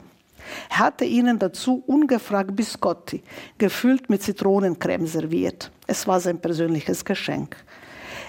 [0.70, 3.24] Hatte ihnen dazu ungefragt Biscotti,
[3.58, 5.72] gefüllt mit Zitronencreme, serviert.
[5.88, 7.56] Es war sein persönliches Geschenk.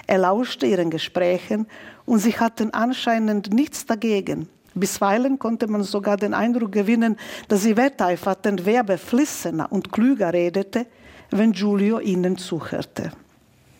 [0.07, 1.67] Er lauschte ihren Gesprächen
[2.05, 4.49] und sie hatten anscheinend nichts dagegen.
[4.75, 10.87] Bisweilen konnte man sogar den Eindruck gewinnen, dass sie wetteiferten, wer beflissener und klüger redete,
[11.29, 13.11] wenn Giulio ihnen zuhörte.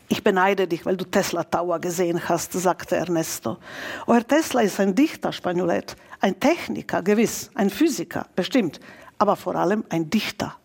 [0.10, 3.58] Ich beneide dich, weil du Tesla Tower gesehen hast, sagte Ernesto.
[4.06, 8.80] Euer Tesla ist ein Dichter, Spagnolet, ein Techniker, gewiss, ein Physiker, bestimmt,
[9.18, 10.56] aber vor allem ein Dichter.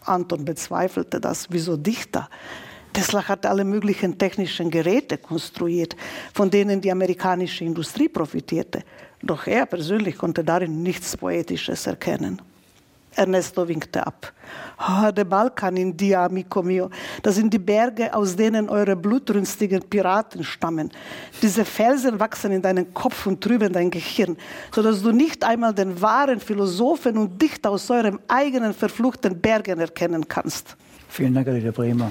[0.00, 1.46] Anton bezweifelte das.
[1.50, 2.28] Wieso Dichter?
[2.92, 5.96] Tesla hat alle möglichen technischen Geräte konstruiert,
[6.32, 8.82] von denen die amerikanische Industrie profitierte.
[9.22, 12.42] Doch er persönlich konnte darin nichts Poetisches erkennen.
[13.16, 14.32] Ernesto winkte ab.
[14.78, 16.90] Oh, der Balkan in Dia, amico mio.
[17.22, 20.90] Das sind die Berge, aus denen eure blutrünstigen Piraten stammen.
[21.40, 24.36] Diese Felsen wachsen in deinen Kopf und trüben dein Gehirn,
[24.74, 30.26] sodass du nicht einmal den wahren Philosophen und Dichter aus eurem eigenen verfluchten Bergen erkennen
[30.26, 30.76] kannst.
[31.08, 32.10] Vielen Dank, Herr Bremer.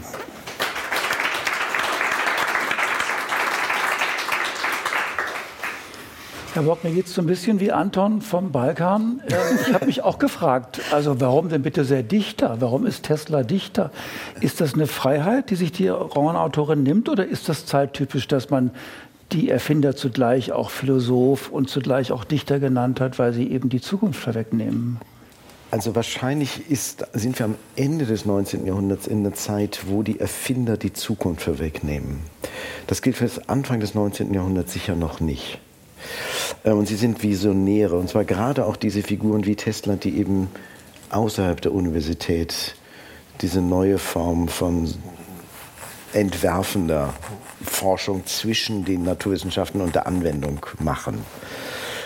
[6.54, 9.24] Herr Bock, mir geht es so ein bisschen wie Anton vom Balkan.
[9.28, 12.58] Ich habe mich auch gefragt, also warum denn bitte sehr Dichter?
[12.60, 13.90] Warum ist Tesla Dichter?
[14.40, 18.70] Ist das eine Freiheit, die sich die Romanautorin nimmt oder ist das zeittypisch, dass man
[19.32, 23.82] die Erfinder zugleich auch Philosoph und zugleich auch Dichter genannt hat, weil sie eben die
[23.82, 25.00] Zukunft vorwegnehmen?
[25.72, 28.68] Also wahrscheinlich ist, sind wir am Ende des 19.
[28.68, 32.20] Jahrhunderts in einer Zeit, wo die Erfinder die Zukunft vorwegnehmen.
[32.86, 34.32] Das gilt für das Anfang des 19.
[34.36, 35.60] Jahrhunderts sicher noch nicht.
[36.64, 37.96] Äh, und sie sind Visionäre.
[37.96, 40.50] Und zwar gerade auch diese Figuren wie Tesla, die eben
[41.10, 42.76] außerhalb der Universität
[43.42, 44.94] diese neue Form von
[46.14, 47.14] entwerfender
[47.64, 51.26] Forschung zwischen den Naturwissenschaften und der Anwendung machen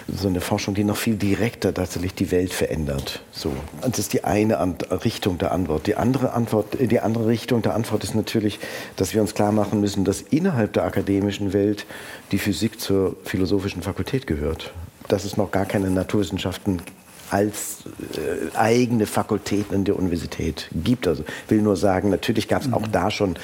[0.08, 3.22] so eine Forschung, die noch viel direkter tatsächlich die Welt verändert.
[3.32, 3.52] So.
[3.82, 4.58] Das ist die eine
[5.04, 5.86] Richtung der Antwort.
[5.88, 8.60] Die andere, Antwort, die andere Richtung der Antwort ist natürlich,
[8.96, 11.86] dass wir uns klar machen müssen, dass innerhalb der akademischen Welt
[12.32, 14.74] die Physik zur philosophischen Fakultät gehört.
[15.08, 16.82] Dass es noch gar keine Naturwissenschaften
[17.30, 17.84] als
[18.16, 21.08] äh, eigene Fakultäten in der Universität gibt.
[21.08, 22.92] Also will nur sagen, natürlich gab es auch mhm.
[22.92, 23.36] da schon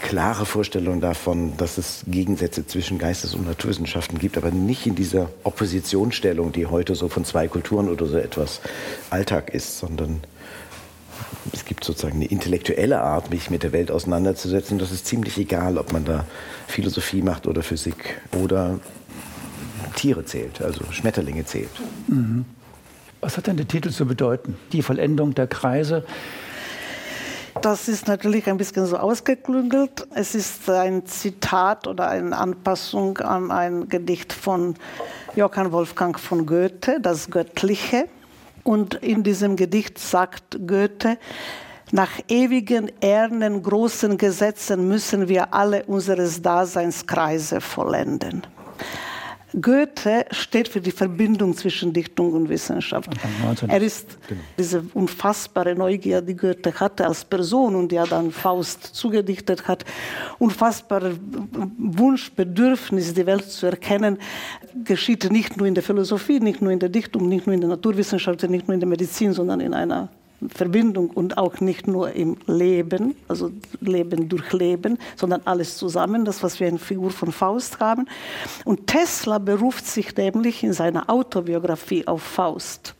[0.00, 5.30] klare Vorstellung davon, dass es Gegensätze zwischen Geistes- und Naturwissenschaften gibt, aber nicht in dieser
[5.44, 8.60] Oppositionsstellung, die heute so von zwei Kulturen oder so etwas
[9.10, 10.20] Alltag ist, sondern
[11.52, 14.78] es gibt sozusagen eine intellektuelle Art, mich mit der Welt auseinanderzusetzen.
[14.78, 16.26] Das ist ziemlich egal, ob man da
[16.66, 18.80] Philosophie macht oder Physik oder
[19.96, 21.70] Tiere zählt, also Schmetterlinge zählt.
[22.08, 22.44] Mhm.
[23.20, 24.56] Was hat denn der Titel zu bedeuten?
[24.72, 26.04] Die Vollendung der Kreise.
[27.62, 30.06] Das ist natürlich ein bisschen so ausgeklügelt.
[30.14, 34.76] Es ist ein Zitat oder eine Anpassung an ein Gedicht von
[35.36, 38.08] Johann Wolfgang von Goethe, das Göttliche.
[38.62, 41.18] Und in diesem Gedicht sagt Goethe,
[41.92, 48.42] nach ewigen, ehernen, großen Gesetzen müssen wir alle unseres Daseinskreise vollenden.
[49.58, 53.10] Goethe steht für die Verbindung zwischen Dichtung und Wissenschaft.
[53.66, 54.40] Er ist genau.
[54.58, 59.84] diese unfassbare Neugier, die Goethe hatte als Person und ja dann Faust zugedichtet hat,
[60.38, 61.16] unfassbare
[61.78, 64.18] Wunsch, Bedürfnis, die Welt zu erkennen,
[64.84, 67.70] geschieht nicht nur in der Philosophie, nicht nur in der Dichtung, nicht nur in der
[67.70, 70.08] Naturwissenschaft, nicht nur in der Medizin, sondern in einer
[70.48, 73.50] Verbindung und auch nicht nur im Leben, also
[73.80, 78.06] Leben durch Leben, sondern alles zusammen, das, was wir in Figur von Faust haben.
[78.64, 82.94] Und Tesla beruft sich nämlich in seiner Autobiografie auf Faust.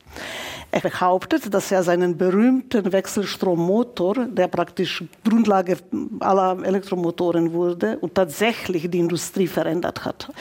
[0.73, 5.77] Er behauptet, dass er seinen berühmten Wechselstrommotor, der praktisch Grundlage
[6.21, 10.31] aller Elektromotoren wurde und tatsächlich die Industrie verändert hat,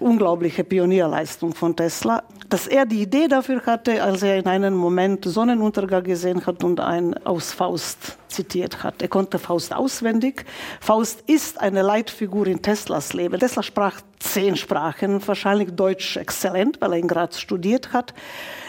[0.00, 5.24] unglaubliche Pionierleistung von Tesla, dass er die Idee dafür hatte, als er in einem Moment
[5.24, 9.02] Sonnenuntergang gesehen hat und ein aus Faust zitiert hat.
[9.02, 10.44] Er konnte Faust auswendig.
[10.80, 13.38] Faust ist eine Leitfigur in Teslas Leben.
[13.38, 18.14] Tesla sprach zehn Sprachen, wahrscheinlich Deutsch exzellent, weil er in Graz studiert hat.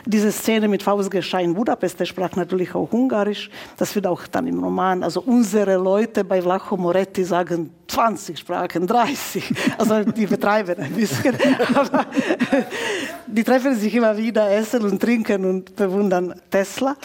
[0.05, 3.49] Diese Szene mit Faust geschah in Budapest, er sprach natürlich auch Ungarisch.
[3.77, 8.87] Das wird auch dann im Roman, also unsere Leute bei Vlacho Moretti sagen 20 Sprachen,
[8.87, 9.43] 30.
[9.77, 11.35] Also die betreiben ein bisschen.
[11.73, 12.05] Aber
[13.27, 16.95] die treffen sich immer wieder, essen und trinken und bewundern Tesla.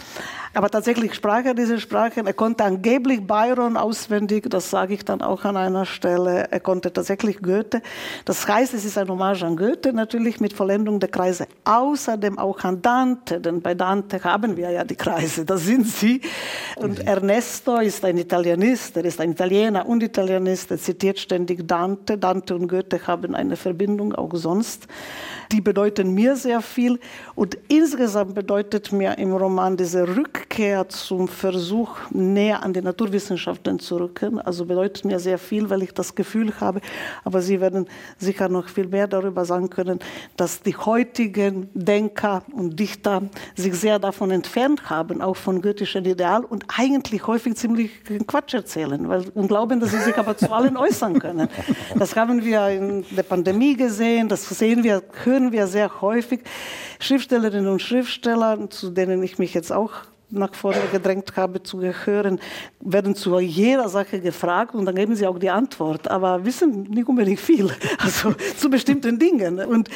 [0.55, 2.27] Aber tatsächlich sprach er diese Sprachen.
[2.27, 6.47] Er konnte angeblich Byron auswendig, das sage ich dann auch an einer Stelle.
[6.51, 7.83] Er konnte tatsächlich Goethe.
[8.25, 11.49] Das heißt, es ist ein Hommage an Goethe natürlich mit Vollendung der Kreise.
[11.65, 16.21] Außerdem auch an Dante, denn bei Dante haben wir ja die Kreise, das sind sie.
[16.77, 17.07] Und mhm.
[17.07, 22.17] Ernesto ist ein Italienist, er ist ein Italiener und Italienist, er zitiert ständig Dante.
[22.17, 24.87] Dante und Goethe haben eine Verbindung auch sonst.
[25.55, 26.99] Die bedeuten mir sehr viel
[27.37, 33.99] und insgesamt bedeutet mir im Roman diese Rückkehr zum Versuch, näher an die Naturwissenschaften zu
[33.99, 34.41] rücken.
[34.41, 36.81] Also bedeutet mir sehr viel, weil ich das Gefühl habe,
[37.23, 37.87] aber Sie werden
[38.19, 40.01] sicher noch viel mehr darüber sagen können,
[40.37, 43.23] dass die heutigen Denker und Dichter
[43.55, 47.93] sich sehr davon entfernt haben, auch von goethischen Ideal und eigentlich häufig ziemlich
[48.27, 51.49] Quatsch erzählen weil, und glauben, dass sie sich aber zu allen äußern können.
[51.97, 56.41] Das haben wir in der Pandemie gesehen, das sehen wir, hören wir sehr häufig.
[57.01, 59.93] Schriftstellerinnen und Schriftsteller, zu denen ich mich jetzt auch
[60.35, 62.41] nach vorne gedrängt habe zu gehören,
[62.81, 67.09] werden zu jeder Sache gefragt und dann geben sie auch die Antwort, aber wissen nicht
[67.09, 69.89] unbedingt viel, also zu bestimmten Dingen und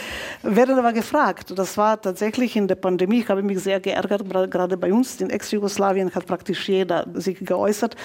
[0.43, 1.53] werden aber gefragt.
[1.57, 5.31] Das war tatsächlich in der Pandemie, ich habe mich sehr geärgert, gerade bei uns in
[5.31, 7.97] Ex-Jugoslawien hat praktisch jeder sich geäußert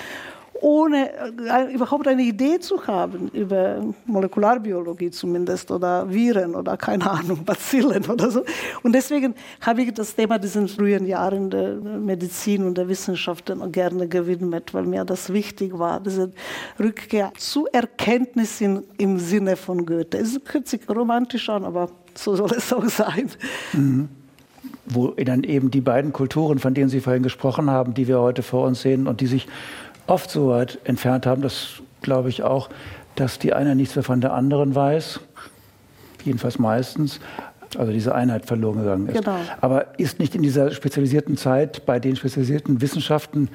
[0.62, 7.44] ohne äh, überhaupt eine Idee zu haben über Molekularbiologie zumindest oder Viren oder keine Ahnung,
[7.46, 8.44] Bazillen oder so.
[8.84, 14.08] Und deswegen habe ich das Thema diesen frühen Jahren der Medizin und der Wissenschaft gerne
[14.08, 16.32] gewidmet, weil mir das wichtig war, diese
[16.80, 20.18] Rückkehr zu Erkenntnissen im Sinne von Goethe.
[20.18, 23.30] Es hört sich romantisch an, aber so soll es auch sein.
[23.74, 24.10] Mhm
[24.86, 28.44] wo dann eben die beiden Kulturen, von denen Sie vorhin gesprochen haben, die wir heute
[28.44, 29.48] vor uns sehen und die sich
[30.08, 32.70] oft so weit entfernt haben, das glaube ich auch,
[33.16, 35.20] dass die eine nichts mehr von der anderen weiß,
[36.24, 37.20] jedenfalls meistens,
[37.78, 39.24] also diese Einheit verloren gegangen ist.
[39.24, 39.38] Genau.
[39.62, 43.50] Aber ist nicht in dieser spezialisierten Zeit bei den spezialisierten Wissenschaften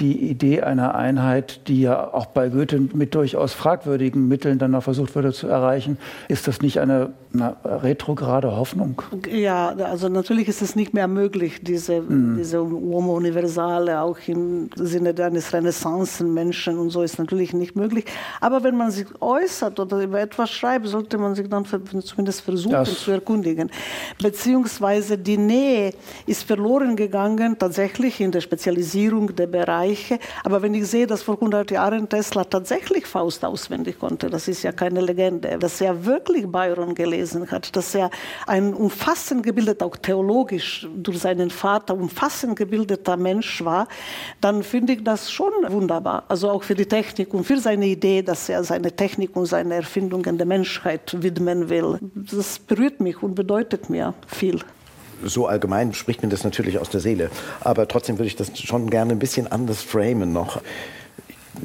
[0.00, 4.82] die Idee einer Einheit, die ja auch bei Goethe mit durchaus fragwürdigen Mitteln dann noch
[4.82, 9.02] versucht wurde zu erreichen, ist das nicht eine, eine retrograde Hoffnung?
[9.30, 12.36] Ja, also natürlich ist es nicht mehr möglich, diese, mhm.
[12.38, 18.06] diese Homo Universale auch im Sinne eines Renaissancenmenschen und so ist natürlich nicht möglich.
[18.40, 22.72] Aber wenn man sich äußert oder über etwas schreibt, sollte man sich dann zumindest versuchen
[22.72, 23.70] das zu erkundigen.
[24.20, 25.92] Beziehungsweise die Nähe
[26.26, 30.18] ist verloren gegangen, tatsächlich in der Spezialisierung der Bereiche Bereiche.
[30.44, 34.62] Aber wenn ich sehe, dass vor 100 Jahren Tesla tatsächlich Faust auswendig konnte, das ist
[34.62, 38.10] ja keine Legende, dass er wirklich Byron gelesen hat, dass er
[38.46, 43.88] ein umfassend gebildeter, auch theologisch durch seinen Vater umfassend gebildeter Mensch war,
[44.40, 46.24] dann finde ich das schon wunderbar.
[46.28, 49.74] Also auch für die Technik und für seine Idee, dass er seine Technik und seine
[49.74, 51.98] Erfindungen der Menschheit widmen will.
[52.14, 54.60] Das berührt mich und bedeutet mir viel
[55.22, 57.30] so allgemein spricht mir das natürlich aus der Seele.
[57.60, 60.60] Aber trotzdem würde ich das schon gerne ein bisschen anders framen noch.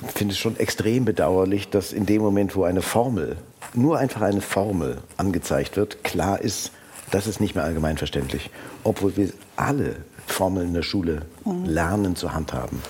[0.07, 3.37] Ich finde es schon extrem bedauerlich, dass in dem Moment, wo eine Formel,
[3.73, 6.71] nur einfach eine Formel angezeigt wird, klar ist,
[7.11, 8.49] das ist nicht mehr allgemeinverständlich.
[8.83, 11.23] Obwohl wir alle Formeln in der Schule
[11.65, 12.81] lernen zu handhaben.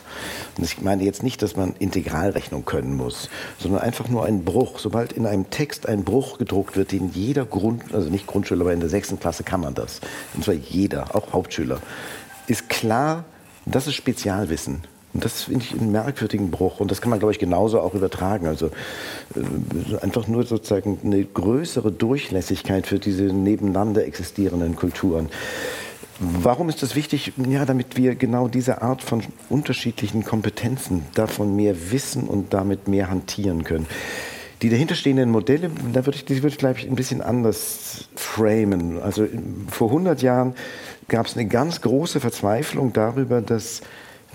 [0.58, 4.80] Und ich meine jetzt nicht, dass man Integralrechnung können muss, sondern einfach nur einen Bruch.
[4.80, 8.74] Sobald in einem Text ein Bruch gedruckt wird, den jeder Grund, also nicht Grundschüler, aber
[8.74, 10.02] in der sechsten Klasse kann man das.
[10.34, 11.80] Und zwar jeder, auch Hauptschüler,
[12.48, 13.26] ist klar,
[13.66, 14.84] das ist Spezialwissen.
[15.16, 16.82] Und das finde ich einen merkwürdigen Bruch.
[16.82, 18.48] Und das kann man, glaube ich, genauso auch übertragen.
[18.48, 18.68] Also
[19.36, 25.30] äh, einfach nur sozusagen eine größere Durchlässigkeit für diese nebeneinander existierenden Kulturen.
[26.20, 27.34] Warum ist das wichtig?
[27.50, 33.10] Ja, damit wir genau diese Art von unterschiedlichen Kompetenzen davon mehr wissen und damit mehr
[33.10, 33.86] hantieren können.
[34.62, 39.02] Die dahinterstehenden Modelle, da würde ich, die würde ich, glaube ich, ein bisschen anders framen.
[39.02, 39.28] Also
[39.70, 40.56] vor 100 Jahren
[41.10, 43.82] gab es eine ganz große Verzweiflung darüber, dass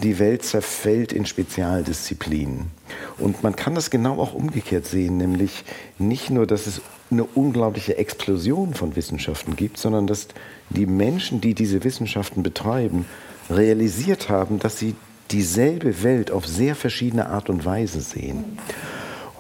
[0.03, 2.71] die Welt zerfällt in Spezialdisziplinen.
[3.19, 5.64] Und man kann das genau auch umgekehrt sehen, nämlich
[5.99, 10.29] nicht nur, dass es eine unglaubliche Explosion von Wissenschaften gibt, sondern dass
[10.70, 13.07] die Menschen, die diese Wissenschaften betreiben,
[13.49, 14.94] realisiert haben, dass sie
[15.31, 18.59] dieselbe Welt auf sehr verschiedene Art und Weise sehen.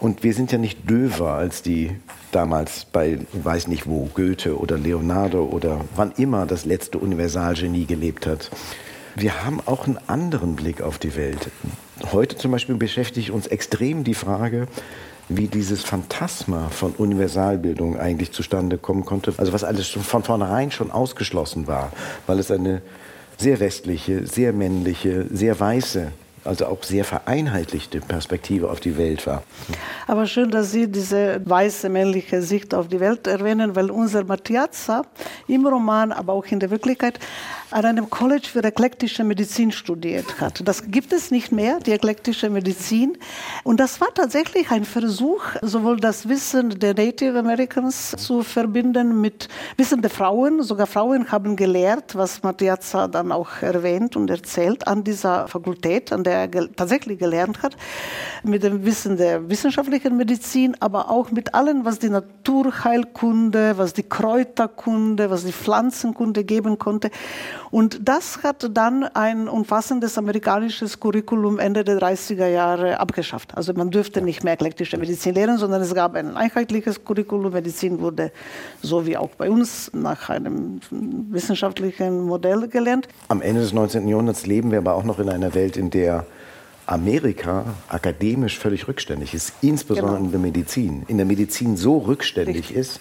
[0.00, 1.90] Und wir sind ja nicht döver als die
[2.32, 8.26] damals bei, weiß nicht wo, Goethe oder Leonardo oder wann immer das letzte Universalgenie gelebt
[8.26, 8.50] hat.
[9.16, 11.50] Wir haben auch einen anderen Blick auf die Welt.
[12.12, 14.68] Heute zum Beispiel beschäftigt uns extrem die Frage,
[15.30, 19.32] wie dieses Phantasma von Universalbildung eigentlich zustande kommen konnte.
[19.36, 21.92] Also was alles von vornherein schon ausgeschlossen war,
[22.26, 22.82] weil es eine
[23.38, 26.12] sehr westliche, sehr männliche, sehr weiße
[26.44, 29.42] also auch sehr vereinheitlichte Perspektive auf die Welt war.
[30.06, 35.02] Aber schön, dass Sie diese weiße männliche Sicht auf die Welt erwähnen, weil unser Mattiazza
[35.48, 37.18] im Roman, aber auch in der Wirklichkeit
[37.70, 40.66] an einem College für eklektische Medizin studiert hat.
[40.66, 43.16] Das gibt es nicht mehr, die eklektische Medizin.
[43.62, 49.48] Und das war tatsächlich ein Versuch, sowohl das Wissen der Native Americans zu verbinden mit
[49.76, 50.62] Wissen der Frauen.
[50.62, 56.24] Sogar Frauen haben gelehrt, was Mattiazza dann auch erwähnt und erzählt an dieser Fakultät, an
[56.24, 57.76] der er tatsächlich gelernt hat,
[58.42, 64.02] mit dem Wissen der wissenschaftlichen Medizin, aber auch mit allem, was die Naturheilkunde, was die
[64.02, 67.10] Kräuterkunde, was die Pflanzenkunde geben konnte.
[67.70, 73.56] Und das hat dann ein umfassendes amerikanisches Curriculum Ende der 30er Jahre abgeschafft.
[73.56, 77.52] Also man dürfte nicht mehr eklektische Medizin lehren, sondern es gab ein einheitliches Curriculum.
[77.52, 78.32] Medizin wurde
[78.82, 80.80] so wie auch bei uns nach einem
[81.30, 83.06] wissenschaftlichen Modell gelernt.
[83.28, 84.08] Am Ende des 19.
[84.08, 86.26] Jahrhunderts leben wir aber auch noch in einer Welt, in der
[86.86, 90.26] Amerika akademisch völlig rückständig ist, insbesondere genau.
[90.26, 91.04] in der Medizin.
[91.06, 92.76] In der Medizin so rückständig Richtig.
[92.76, 93.00] ist,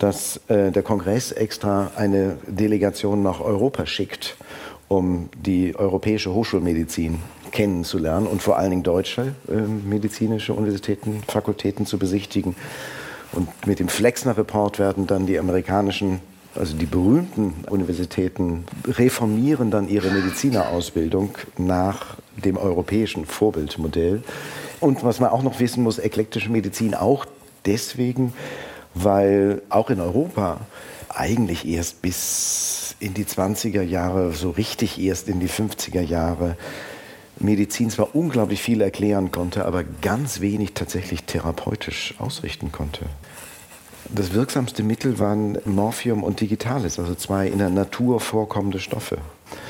[0.00, 4.36] dass äh, der Kongress extra eine Delegation nach Europa schickt,
[4.88, 7.20] um die europäische Hochschulmedizin
[7.52, 12.56] kennenzulernen und vor allen Dingen deutsche äh, medizinische Universitäten, Fakultäten zu besichtigen.
[13.32, 16.20] Und mit dem Flexner Report werden dann die amerikanischen
[16.56, 24.24] also die berühmten Universitäten reformieren dann ihre Medizinerausbildung nach dem europäischen Vorbildmodell.
[24.80, 27.24] Und was man auch noch wissen muss, eklektische Medizin auch
[27.66, 28.32] deswegen,
[28.94, 30.60] weil auch in Europa
[31.08, 36.56] eigentlich erst bis in die 20er Jahre, so richtig erst in die 50er Jahre,
[37.38, 43.06] Medizin zwar unglaublich viel erklären konnte, aber ganz wenig tatsächlich therapeutisch ausrichten konnte.
[44.12, 49.18] Das wirksamste Mittel waren Morphium und Digitalis, also zwei in der Natur vorkommende Stoffe.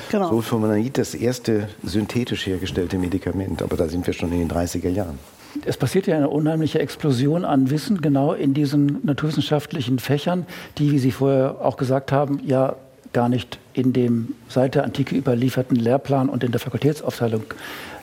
[0.09, 0.29] Genau.
[0.29, 5.19] Sulfonamid, das erste synthetisch hergestellte Medikament, aber da sind wir schon in den 30er Jahren.
[5.65, 10.47] Es passiert ja eine unheimliche Explosion an Wissen genau in diesen naturwissenschaftlichen Fächern,
[10.77, 12.75] die, wie Sie vorher auch gesagt haben, ja
[13.13, 17.43] gar nicht in dem seit der Antike überlieferten Lehrplan und in der Fakultätsaufteilung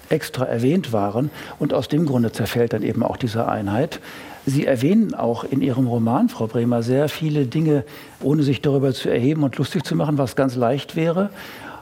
[0.09, 1.31] extra erwähnt waren.
[1.59, 4.01] Und aus dem Grunde zerfällt dann eben auch diese Einheit.
[4.47, 7.85] Sie erwähnen auch in Ihrem Roman, Frau Bremer, sehr viele Dinge,
[8.23, 11.31] ohne sich darüber zu erheben und lustig zu machen, was ganz leicht wäre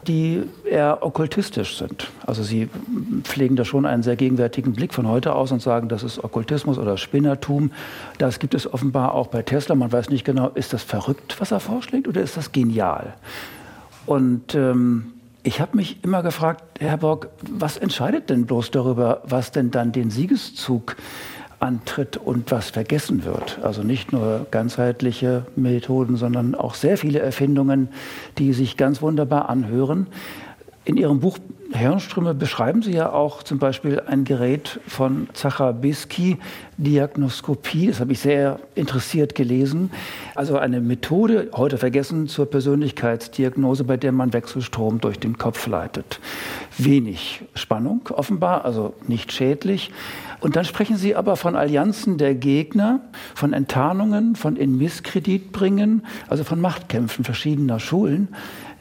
[0.06, 2.08] die eher okkultistisch sind.
[2.26, 2.68] Also sie
[3.22, 6.78] pflegen da schon einen sehr gegenwärtigen Blick von heute aus und sagen, das ist Okkultismus
[6.78, 7.72] oder Spinnertum.
[8.18, 9.74] Das gibt es offenbar auch bei Tesla.
[9.74, 13.14] Man weiß nicht genau, ist das verrückt, was er vorschlägt, oder ist das genial?
[14.06, 19.52] Und ähm, ich habe mich immer gefragt, Herr Bock, was entscheidet denn bloß darüber, was
[19.52, 20.96] denn dann den Siegeszug
[21.60, 23.58] antritt und was vergessen wird.
[23.62, 27.88] Also nicht nur ganzheitliche Methoden, sondern auch sehr viele Erfindungen,
[28.38, 30.06] die sich ganz wunderbar anhören.
[30.84, 31.38] In Ihrem Buch
[31.76, 36.38] Hirnströme beschreiben Sie ja auch zum Beispiel ein Gerät von Zachabisky,
[36.76, 37.88] Diagnoskopie.
[37.88, 39.90] Das habe ich sehr interessiert gelesen.
[40.34, 46.20] Also eine Methode, heute vergessen, zur Persönlichkeitsdiagnose, bei der man Wechselstrom durch den Kopf leitet.
[46.78, 49.92] Wenig Spannung offenbar, also nicht schädlich.
[50.40, 53.00] Und dann sprechen Sie aber von Allianzen der Gegner,
[53.34, 58.28] von Enttarnungen, von in Misskredit bringen, also von Machtkämpfen verschiedener Schulen,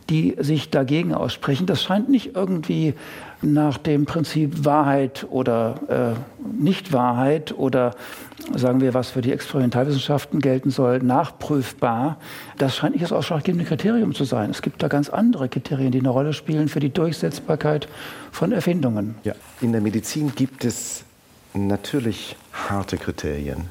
[0.10, 1.66] die sich dagegen aussprechen.
[1.66, 2.94] Das scheint nicht irgendwie
[3.42, 7.96] nach dem Prinzip Wahrheit oder äh, Nichtwahrheit oder
[8.56, 12.18] sagen wir, was für die Experimentalwissenschaften gelten soll, nachprüfbar.
[12.58, 14.52] Das scheint nicht das ausschlaggebende Kriterium zu sein.
[14.52, 17.88] Es gibt da ganz andere Kriterien, die eine Rolle spielen für die Durchsetzbarkeit
[18.32, 19.16] von Erfindungen.
[19.24, 21.04] Ja, in der Medizin gibt es
[21.54, 23.70] natürlich harte Kriterien.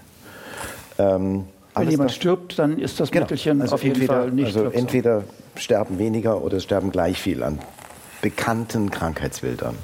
[0.98, 4.46] Ähm, Wenn jemand stirbt, dann ist das genau, Mittelchen also auf jeden entweder, Fall nicht
[4.46, 4.80] also wirksam.
[4.80, 5.24] Entweder
[5.56, 7.58] sterben weniger oder sterben gleich viel an
[8.24, 9.76] bekannten Krankheitsbildern.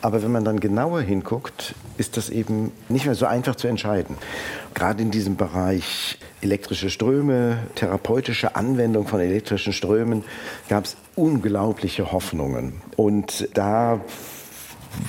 [0.00, 4.16] Aber wenn man dann genauer hinguckt, ist das eben nicht mehr so einfach zu entscheiden.
[4.74, 10.22] Gerade in diesem Bereich elektrische Ströme, therapeutische Anwendung von elektrischen Strömen
[10.68, 12.80] gab es unglaubliche Hoffnungen.
[12.94, 14.02] Und da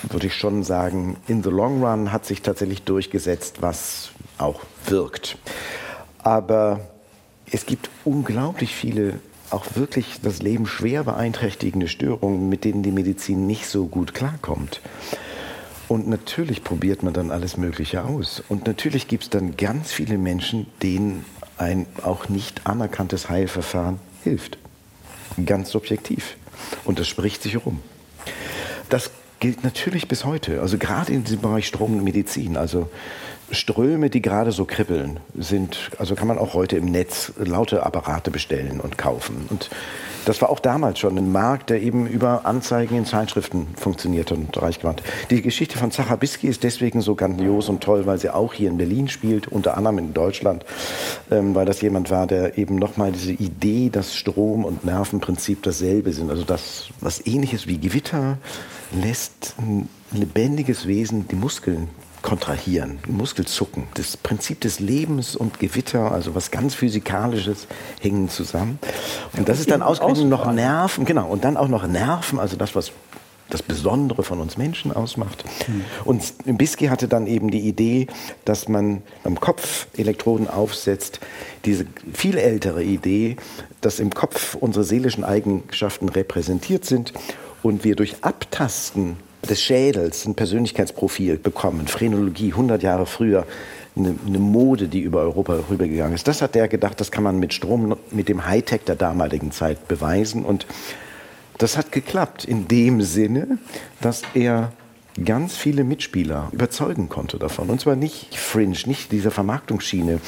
[0.09, 4.09] würde ich schon sagen, in the long run hat sich tatsächlich durchgesetzt, was
[4.39, 5.37] auch wirkt.
[6.23, 6.79] Aber
[7.51, 9.19] es gibt unglaublich viele
[9.51, 14.81] auch wirklich das Leben schwer beeinträchtigende Störungen, mit denen die Medizin nicht so gut klarkommt.
[15.87, 18.43] Und natürlich probiert man dann alles Mögliche aus.
[18.47, 21.25] Und natürlich gibt es dann ganz viele Menschen, denen
[21.57, 24.57] ein auch nicht anerkanntes Heilverfahren hilft.
[25.45, 26.35] Ganz subjektiv.
[26.85, 27.79] Und das spricht sich rum.
[28.89, 30.61] Das gilt natürlich bis heute.
[30.61, 32.57] Also gerade in diesem Bereich Strom und Medizin.
[32.57, 32.89] Also
[33.51, 38.31] Ströme, die gerade so kribbeln, sind, also kann man auch heute im Netz laute Apparate
[38.31, 39.47] bestellen und kaufen.
[39.49, 39.69] Und
[40.25, 44.61] das war auch damals schon ein Markt, der eben über Anzeigen in Zeitschriften funktionierte und
[44.61, 45.01] reich gemacht.
[45.31, 48.77] Die Geschichte von Zachabisky ist deswegen so grandios und toll, weil sie auch hier in
[48.77, 50.65] Berlin spielt, unter anderem in Deutschland,
[51.31, 56.13] ähm, weil das jemand war, der eben nochmal diese Idee, dass Strom und Nervenprinzip dasselbe
[56.13, 58.37] sind, also das, was ähnliches wie Gewitter,
[58.91, 61.89] lässt ein lebendiges Wesen die Muskeln
[62.21, 63.83] kontrahieren, Muskelzucken.
[63.93, 67.67] Das Prinzip des Lebens und Gewitter, also was ganz Physikalisches,
[68.01, 68.79] hängen zusammen.
[69.37, 72.75] Und das ist dann ausgerechnet noch Nerven, genau, und dann auch noch Nerven, also das,
[72.75, 72.91] was
[73.49, 75.43] das Besondere von uns Menschen ausmacht.
[75.65, 75.83] Hm.
[76.05, 78.05] Und Bisky hatte dann eben die Idee,
[78.45, 81.19] dass man am Kopf Elektroden aufsetzt.
[81.65, 83.37] Diese viel ältere Idee,
[83.81, 87.13] dass im Kopf unsere seelischen Eigenschaften repräsentiert sind
[87.63, 91.87] und wir durch Abtasten des Schädels ein Persönlichkeitsprofil bekommen.
[91.87, 93.45] Phrenologie, 100 Jahre früher,
[93.95, 96.27] eine, eine, Mode, die über Europa rübergegangen ist.
[96.27, 99.87] Das hat der gedacht, das kann man mit Strom, mit dem Hightech der damaligen Zeit
[99.87, 100.45] beweisen.
[100.45, 100.65] Und
[101.57, 103.57] das hat geklappt in dem Sinne,
[104.01, 104.71] dass er
[105.23, 107.69] ganz viele Mitspieler überzeugen konnte davon.
[107.69, 110.21] Und zwar nicht Fringe, nicht diese Vermarktungsschiene,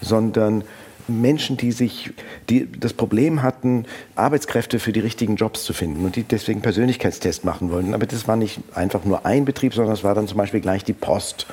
[0.00, 0.64] sondern
[1.08, 2.12] Menschen, die sich,
[2.48, 7.44] die das Problem hatten, Arbeitskräfte für die richtigen Jobs zu finden und die deswegen Persönlichkeitstests
[7.44, 7.94] machen wollten.
[7.94, 10.84] Aber das war nicht einfach nur ein Betrieb, sondern es war dann zum Beispiel gleich
[10.84, 11.46] die Post.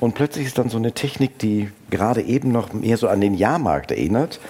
[0.00, 3.34] Und plötzlich ist dann so eine Technik, die gerade eben noch mehr so an den
[3.34, 4.40] Jahrmarkt erinnert,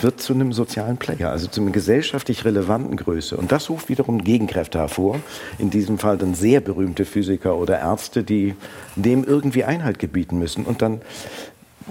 [0.00, 3.36] wird zu einem sozialen Player, also zu einer gesellschaftlich relevanten Größe.
[3.36, 5.18] Und das ruft wiederum Gegenkräfte hervor.
[5.58, 8.54] In diesem Fall dann sehr berühmte Physiker oder Ärzte, die
[8.96, 10.64] dem irgendwie Einhalt gebieten müssen.
[10.64, 11.00] Und dann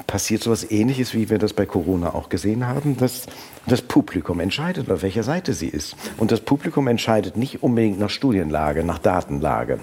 [0.06, 3.26] passiert so etwas Ähnliches, wie wir das bei Corona auch gesehen haben, dass
[3.66, 5.96] das Publikum entscheidet, auf welcher Seite sie ist.
[6.18, 9.80] Und das Publikum entscheidet nicht unbedingt nach Studienlage, nach Datenlage.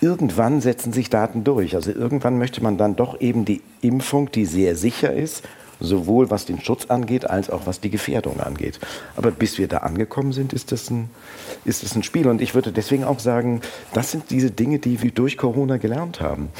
[0.00, 1.74] Irgendwann setzen sich Daten durch.
[1.76, 5.44] Also irgendwann möchte man dann doch eben die Impfung, die sehr sicher ist,
[5.80, 8.80] sowohl was den Schutz angeht, als auch was die Gefährdung angeht.
[9.16, 11.10] Aber bis wir da angekommen sind, ist das ein,
[11.64, 12.28] ist das ein Spiel.
[12.28, 13.60] Und ich würde deswegen auch sagen,
[13.92, 16.50] das sind diese Dinge, die wir durch Corona gelernt haben.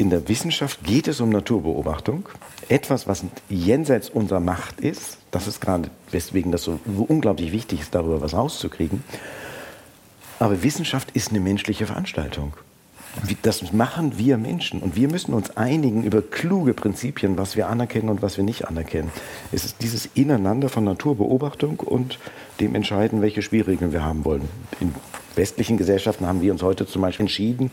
[0.00, 2.26] In der Wissenschaft geht es um Naturbeobachtung.
[2.70, 5.18] Etwas, was jenseits unserer Macht ist.
[5.30, 9.04] Das ist gerade, weswegen das so unglaublich wichtig ist, darüber was rauszukriegen.
[10.38, 12.54] Aber Wissenschaft ist eine menschliche Veranstaltung.
[13.42, 18.08] Das machen wir Menschen und wir müssen uns einigen über kluge Prinzipien, was wir anerkennen
[18.08, 19.10] und was wir nicht anerkennen.
[19.52, 22.18] Es ist dieses Ineinander von Naturbeobachtung und
[22.58, 24.48] dem entscheiden, welche Spielregeln wir haben wollen.
[24.80, 24.94] In
[25.34, 27.70] westlichen Gesellschaften haben wir uns heute zum Beispiel entschieden,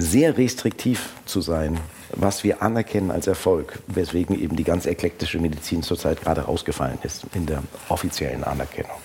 [0.00, 1.78] sehr restriktiv zu sein,
[2.14, 7.26] was wir anerkennen als Erfolg, weswegen eben die ganz eklektische Medizin zurzeit gerade rausgefallen ist
[7.34, 8.96] in der offiziellen Anerkennung.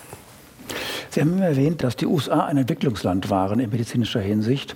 [1.10, 4.74] Sie haben erwähnt, dass die USA ein Entwicklungsland waren in medizinischer Hinsicht.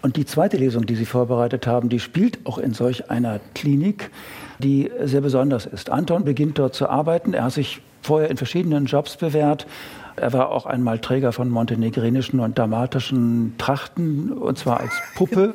[0.00, 4.10] Und die zweite Lesung, die Sie vorbereitet haben, die spielt auch in solch einer Klinik,
[4.58, 5.90] die sehr besonders ist.
[5.90, 7.34] Anton beginnt dort zu arbeiten.
[7.34, 9.66] Er hat sich vorher in verschiedenen Jobs bewährt,
[10.20, 15.54] er war auch einmal Träger von montenegrinischen und dalmatischen Trachten, und zwar als Puppe.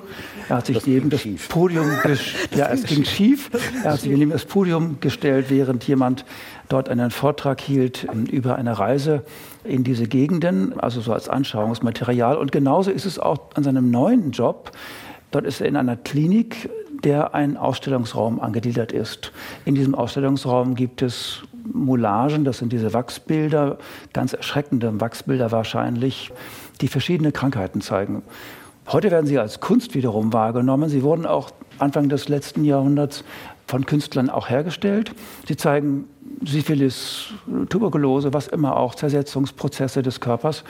[0.50, 1.50] Er hat sich das neben das schief.
[1.50, 1.86] Podium,
[2.56, 3.50] ja, es ging schief.
[3.84, 6.26] Er hat sich neben das Podium gestellt, während jemand
[6.70, 9.24] dort einen Vortrag hielt ähm, über eine Reise
[9.64, 12.38] in diese Gegenden, also so als Anschauungsmaterial.
[12.38, 14.72] Und genauso ist es auch an seinem neuen Job.
[15.32, 16.70] Dort ist er in einer Klinik,
[17.04, 19.32] der ein Ausstellungsraum angegliedert ist.
[19.66, 21.44] In diesem Ausstellungsraum gibt es
[21.74, 23.78] Moulagen, das sind diese Wachsbilder,
[24.14, 26.32] ganz erschreckende Wachsbilder wahrscheinlich,
[26.82, 28.24] die verschiedene Krankheiten zeigen.
[28.88, 30.90] Heute werden sie als Kunst wiederum wahrgenommen.
[30.90, 33.24] Sie wurden auch Anfang des letzten Jahrhunderts
[33.66, 35.14] von Künstlern auch hergestellt.
[35.48, 36.06] Sie zeigen
[36.44, 37.34] Syphilis,
[37.70, 40.64] Tuberkulose, was immer auch, Zersetzungsprozesse des Körpers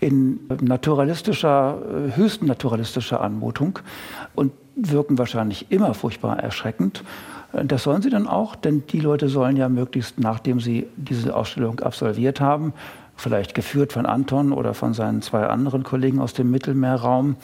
[0.00, 1.82] in naturalistischer,
[2.14, 3.78] höchst naturalistischer Anmutung
[4.34, 7.04] und wirken wahrscheinlich immer furchtbar erschreckend.
[7.52, 11.80] Das sollen sie dann auch, denn die Leute sollen ja möglichst, nachdem sie diese Ausstellung
[11.80, 12.74] absolviert haben,
[13.16, 17.36] vielleicht geführt von Anton oder von seinen zwei anderen Kollegen aus dem Mittelmeerraum,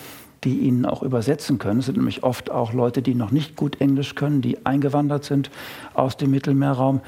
[0.44, 1.80] die ihnen auch übersetzen können.
[1.80, 5.50] Es sind nämlich oft auch Leute, die noch nicht gut Englisch können, die eingewandert sind
[5.94, 7.00] aus dem Mittelmeerraum,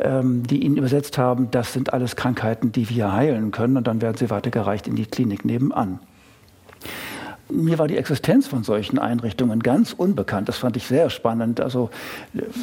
[0.00, 4.00] ähm, die ihnen übersetzt haben, das sind alles Krankheiten, die wir heilen können und dann
[4.00, 5.98] werden sie weitergereicht in die Klinik nebenan.
[7.50, 10.48] Mir war die Existenz von solchen Einrichtungen ganz unbekannt.
[10.48, 11.60] Das fand ich sehr spannend.
[11.60, 11.90] Also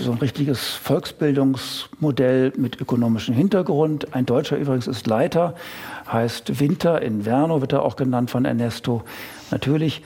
[0.01, 4.15] so ein richtiges Volksbildungsmodell mit ökonomischem Hintergrund.
[4.15, 5.55] Ein Deutscher übrigens ist Leiter,
[6.11, 9.03] heißt Winter in Werno, wird er auch genannt von Ernesto.
[9.51, 10.01] Natürlich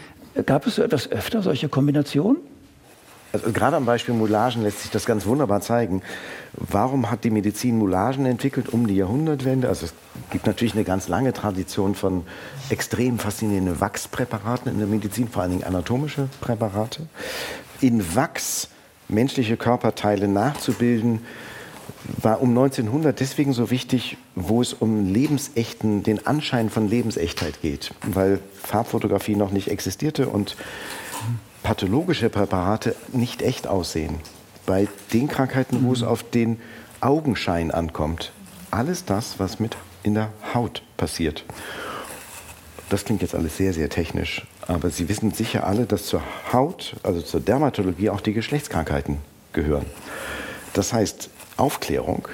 [0.45, 2.37] gab es etwas öfter solche Kombinationen.
[3.35, 6.01] Also gerade am Beispiel Moulagen lässt sich das ganz wunderbar zeigen.
[6.53, 9.67] Warum hat die Medizin Moulagen entwickelt um die Jahrhundertwende?
[9.67, 9.93] Also es
[10.29, 12.23] gibt natürlich eine ganz lange Tradition von
[12.69, 17.07] extrem faszinierenden Wachspräparaten in der Medizin, vor allen Dingen anatomische Präparate.
[17.81, 18.69] In Wachs
[19.07, 21.21] menschliche Körperteile nachzubilden,
[22.17, 27.93] war um 1900 deswegen so wichtig, wo es um lebensechten, den Anschein von Lebensechtheit geht,
[28.01, 30.55] weil Farbfotografie noch nicht existierte und
[31.63, 34.19] pathologische Präparate nicht echt aussehen.
[34.65, 36.07] Bei den Krankheiten, wo es mhm.
[36.07, 36.59] auf den
[37.01, 38.31] Augenschein ankommt.
[38.71, 41.43] Alles das, was mit in der Haut passiert.
[42.89, 44.45] Das klingt jetzt alles sehr, sehr technisch.
[44.67, 46.21] Aber Sie wissen sicher alle, dass zur
[46.53, 49.17] Haut, also zur Dermatologie, auch die Geschlechtskrankheiten
[49.53, 49.85] gehören.
[50.73, 52.27] Das heißt, Aufklärung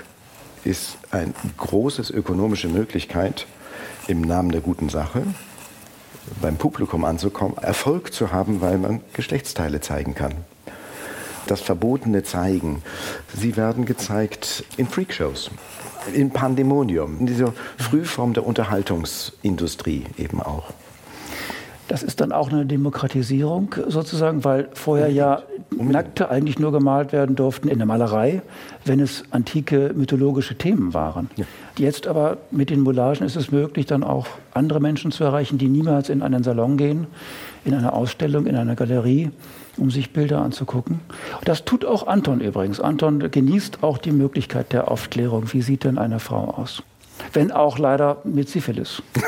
[0.64, 3.48] ist eine große ökonomische Möglichkeit
[4.08, 5.24] im Namen der guten Sache,
[6.42, 10.34] beim Publikum anzukommen, Erfolg zu haben, weil man Geschlechtsteile zeigen kann.
[11.48, 12.82] Das verbotene Zeigen.
[13.36, 15.52] Sie werden gezeigt in Freakshows,
[16.14, 20.72] in Pandemonium, in dieser Frühform der Unterhaltungsindustrie eben auch.
[21.92, 27.36] Das ist dann auch eine Demokratisierung sozusagen, weil vorher ja Nackte eigentlich nur gemalt werden
[27.36, 28.42] durften in der Malerei,
[28.86, 31.30] wenn es antike mythologische Themen waren.
[31.36, 31.44] Ja.
[31.78, 35.68] Jetzt aber mit den Moulagen ist es möglich, dann auch andere Menschen zu erreichen, die
[35.68, 37.08] niemals in einen Salon gehen,
[37.66, 39.32] in eine Ausstellung, in eine Galerie,
[39.78, 41.00] um sich Bilder anzugucken.
[41.46, 42.80] Das tut auch Anton übrigens.
[42.80, 45.54] Anton genießt auch die Möglichkeit der Aufklärung.
[45.54, 46.84] Wie sieht denn eine Frau aus?
[47.34, 49.02] wenn auch leider mit Syphilis.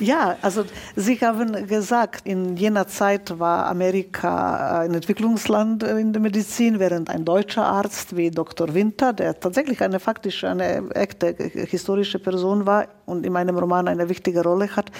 [0.00, 0.64] ja, also
[0.96, 7.24] Sie haben gesagt, in jener Zeit war Amerika ein Entwicklungsland in der Medizin, während ein
[7.24, 8.74] deutscher Arzt wie Dr.
[8.74, 14.08] Winter, der tatsächlich eine faktische, eine echte historische Person war und in meinem Roman eine
[14.08, 14.90] wichtige Rolle hat,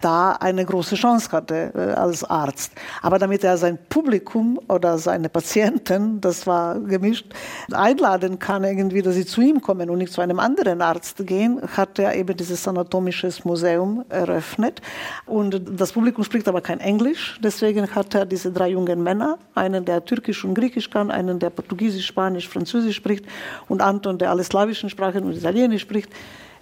[0.00, 2.72] da eine große Chance hatte äh, als Arzt.
[3.00, 7.26] Aber damit er sein Publikum oder seine Patienten, das war gemischt,
[7.72, 11.60] einladen kann, irgendwie, dass sie zu ihm kommen und nicht zu einem anderen Arzt gehen,
[11.76, 14.82] hat er eben dieses anatomische Museum eröffnet.
[15.26, 19.84] Und das Publikum spricht aber kein Englisch, deswegen hat er diese drei jungen Männer, einen,
[19.84, 23.24] der Türkisch und Griechisch kann, einen, der Portugiesisch, Spanisch, Französisch spricht
[23.68, 26.10] und Anton, der alle slawischen Sprachen und Italienisch spricht.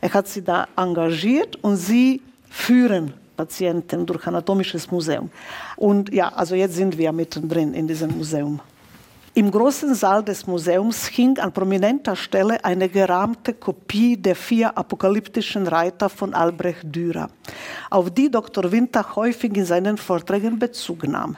[0.01, 5.31] Er hat sie da engagiert und sie führen Patienten durch anatomisches Museum.
[5.77, 8.61] Und ja, also jetzt sind wir mittendrin in diesem Museum.
[9.33, 15.69] Im großen Saal des Museums hing an prominenter Stelle eine gerahmte Kopie der vier apokalyptischen
[15.69, 17.31] Reiter von Albrecht Dürer,
[17.91, 18.73] auf die Dr.
[18.73, 21.37] Winter häufig in seinen Vorträgen Bezug nahm.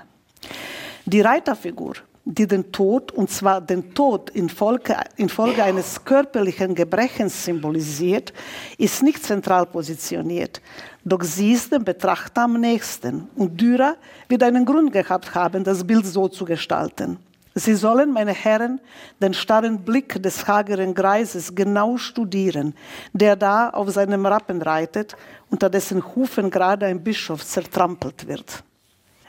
[1.04, 1.94] Die Reiterfigur
[2.25, 8.33] die den Tod, und zwar den Tod infolge, infolge eines körperlichen Gebrechens symbolisiert,
[8.79, 10.61] ist nicht zentral positioniert.
[11.05, 13.29] Doch sie ist dem Betrachter am nächsten.
[13.35, 13.97] Und Dürer
[14.29, 17.18] wird einen Grund gehabt haben, das Bild so zu gestalten.
[17.55, 18.81] Sie sollen, meine Herren,
[19.20, 22.75] den starren Blick des hageren Greises genau studieren,
[23.12, 25.16] der da auf seinem Rappen reitet,
[25.51, 28.64] unter dessen Hufen gerade ein Bischof zertrampelt wird.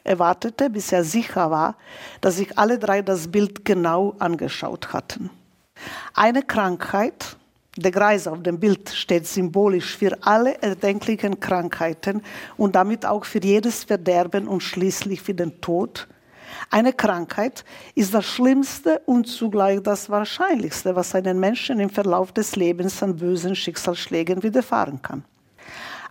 [0.04, 1.76] Er wartete, bis er sicher war,
[2.22, 5.30] dass sich alle drei das Bild genau angeschaut hatten.
[6.14, 7.38] Eine Krankheit,
[7.78, 12.22] der Kreis auf dem Bild steht symbolisch für alle erdenklichen Krankheiten
[12.58, 16.08] und damit auch für jedes Verderben und schließlich für den Tod.
[16.70, 22.56] Eine Krankheit ist das Schlimmste und zugleich das Wahrscheinlichste, was einem Menschen im Verlauf des
[22.56, 25.24] Lebens an bösen Schicksalsschlägen widerfahren kann.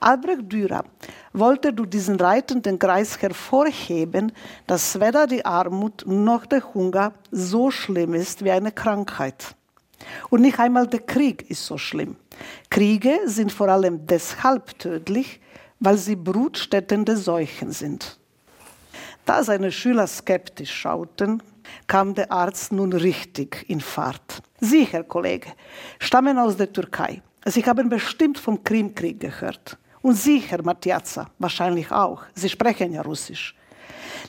[0.02, 0.84] Albrecht Dürer
[1.32, 4.32] wollte durch diesen reitenden Kreis hervorheben,
[4.66, 9.54] dass weder die Armut noch der Hunger so schlimm ist wie eine Krankheit.
[10.30, 12.16] Und nicht einmal der Krieg ist so schlimm.
[12.70, 15.40] Kriege sind vor allem deshalb tödlich,
[15.80, 18.18] weil sie Brutstätten der Seuchen sind.
[19.24, 21.42] Da seine Schüler skeptisch schauten,
[21.86, 24.42] kam der Arzt nun richtig in Fahrt.
[24.60, 25.52] Sie, Herr Kollege,
[25.98, 27.22] stammen aus der Türkei.
[27.44, 29.78] Sie haben bestimmt vom Krimkrieg gehört.
[30.02, 32.22] Und Sie, Herr Matjaza, wahrscheinlich auch.
[32.34, 33.54] Sie sprechen ja Russisch.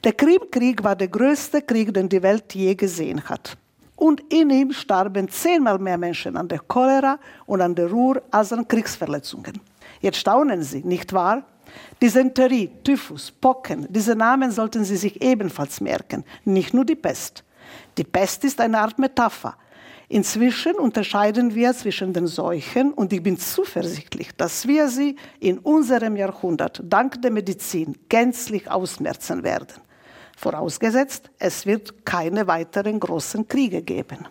[0.03, 3.57] Der Krimkrieg war der größte Krieg, den die Welt je gesehen hat.
[3.95, 8.53] Und in ihm starben zehnmal mehr Menschen an der Cholera und an der Ruhr als
[8.53, 9.59] an Kriegsverletzungen.
[10.01, 11.43] Jetzt staunen Sie, nicht wahr?
[12.01, 17.43] Dysenterie, Typhus, Pocken, diese Namen sollten Sie sich ebenfalls merken, nicht nur die Pest.
[17.97, 19.55] Die Pest ist eine Art Metapher.
[20.13, 26.15] Inzwischen unterscheiden wir zwischen den Seuchen und ich bin zuversichtlich, dass wir sie in unserem
[26.15, 29.81] Jahrhundert dank der Medizin gänzlich ausmerzen werden.
[30.37, 34.27] Vorausgesetzt, es wird keine weiteren großen Kriege geben.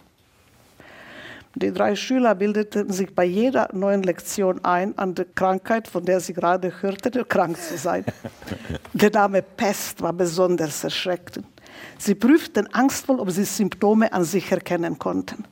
[1.57, 6.21] Die drei Schüler bildeten sich bei jeder neuen Lektion ein an der Krankheit, von der
[6.21, 8.05] sie gerade hörten, krank zu sein.
[8.93, 11.45] Der Name Pest war besonders erschreckend.
[11.99, 15.45] Sie prüften angstvoll, ob sie Symptome an sich erkennen konnten.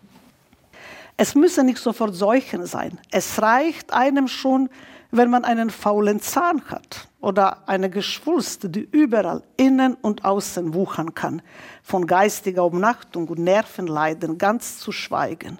[1.22, 2.98] Es müssen nicht sofort Seuchen sein.
[3.10, 4.70] Es reicht einem schon,
[5.10, 11.14] wenn man einen faulen Zahn hat oder eine Geschwulst, die überall innen und außen wuchern
[11.14, 11.42] kann,
[11.82, 15.58] von geistiger Umnachtung und Nervenleiden ganz zu schweigen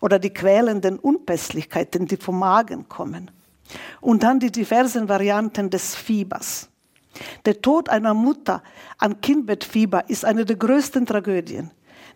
[0.00, 3.30] oder die quälenden Unpässlichkeiten, die vom Magen kommen.
[4.00, 6.68] Und dann die diversen Varianten des Fiebers.
[7.44, 8.60] Der Tod einer Mutter
[8.98, 11.70] an Kindbettfieber ist eine der größten Tragödien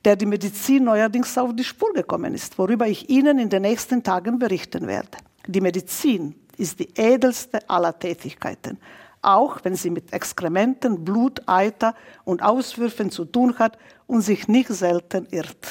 [0.05, 4.03] der die Medizin neuerdings auf die Spur gekommen ist, worüber ich Ihnen in den nächsten
[4.03, 5.19] Tagen berichten werde.
[5.47, 8.79] Die Medizin ist die edelste aller Tätigkeiten,
[9.23, 11.95] auch wenn sie mit Exkrementen, Blut, Eiter
[12.25, 15.67] und Auswürfen zu tun hat und sich nicht selten irrt.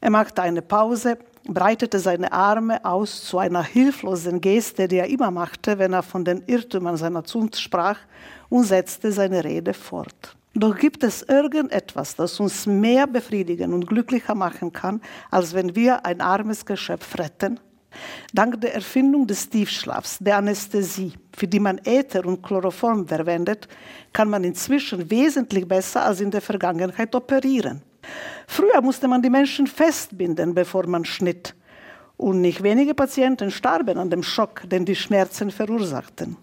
[0.00, 5.30] Er machte eine Pause, breitete seine Arme aus zu einer hilflosen Geste, die er immer
[5.30, 7.98] machte, wenn er von den Irrtümern seiner Zunft sprach,
[8.48, 10.36] und setzte seine Rede fort.
[10.58, 16.06] Doch gibt es irgendetwas, das uns mehr befriedigen und glücklicher machen kann, als wenn wir
[16.06, 17.60] ein armes Geschöpf retten?
[18.32, 23.68] Dank der Erfindung des Tiefschlafs, der Anästhesie, für die man Äther und Chloroform verwendet,
[24.14, 27.82] kann man inzwischen wesentlich besser als in der Vergangenheit operieren.
[28.46, 31.54] Früher musste man die Menschen festbinden, bevor man schnitt.
[32.16, 36.38] Und nicht wenige Patienten starben an dem Schock, den die Schmerzen verursachten.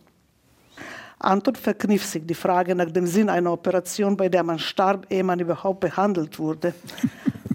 [1.19, 5.23] Anton verkniff sich die Frage nach dem Sinn einer Operation, bei der man starb, ehe
[5.23, 6.73] man überhaupt behandelt wurde.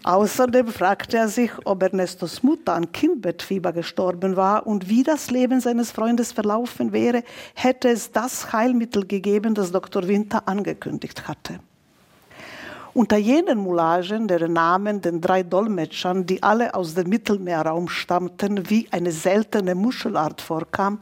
[0.05, 5.61] Außerdem fragte er sich, ob Ernestos Mutter an Kindbettfieber gestorben war und wie das Leben
[5.61, 7.23] seines Freundes verlaufen wäre,
[7.55, 10.07] hätte es das Heilmittel gegeben, das Dr.
[10.09, 11.61] Winter angekündigt hatte.
[12.95, 18.89] Unter jenen Moulagen, deren Namen den drei Dolmetschern, die alle aus dem Mittelmeerraum stammten, wie
[18.91, 21.01] eine seltene Muschelart vorkam,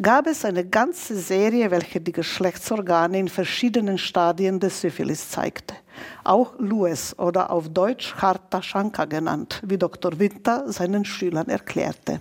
[0.00, 5.74] gab es eine ganze Serie, welche die Geschlechtsorgane in verschiedenen Stadien des Syphilis zeigte.
[6.22, 10.18] Auch Louis oder auf Deutsch Harta Shankar genannt, wie Dr.
[10.18, 12.20] Winter seinen Schülern erklärte.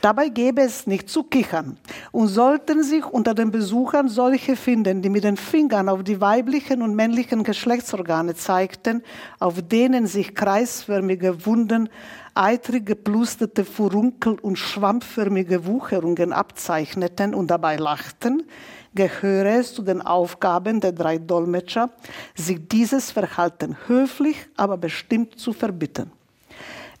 [0.00, 1.76] Dabei gäbe es nicht zu kichern.
[2.10, 6.82] Und sollten sich unter den Besuchern solche finden, die mit den Fingern auf die weiblichen
[6.82, 9.04] und männlichen Geschlechtsorgane zeigten,
[9.38, 11.88] auf denen sich kreisförmige Wunden,
[12.34, 18.44] eitrig geplusterte Furunkel und schwammförmige Wucherungen abzeichneten und dabei lachten,
[18.94, 21.90] gehöre es zu den Aufgaben der drei Dolmetscher,
[22.34, 26.10] sich dieses Verhalten höflich, aber bestimmt zu verbitten.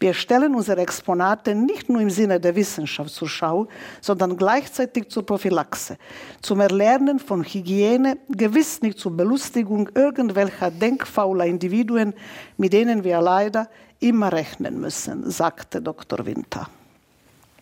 [0.02, 3.68] Wir stellen unsere Exponate nicht nur im Sinne der Wissenschaft zur Schau,
[4.00, 5.96] sondern gleichzeitig zur Prophylaxe,
[6.40, 12.14] zum Erlernen von Hygiene, gewiss nicht zur Belustigung irgendwelcher denkfauler Individuen,
[12.56, 13.68] mit denen wir leider
[14.00, 16.26] immer rechnen müssen, sagte Dr.
[16.26, 16.68] Winter.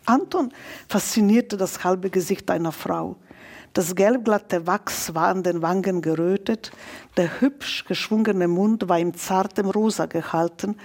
[0.06, 0.50] Anton
[0.88, 3.16] faszinierte das halbe Gesicht einer Frau.
[3.72, 6.72] Das gelbglatte Wachs war an den Wangen gerötet,
[7.16, 10.76] der hübsch geschwungene Mund war in zartem Rosa gehalten,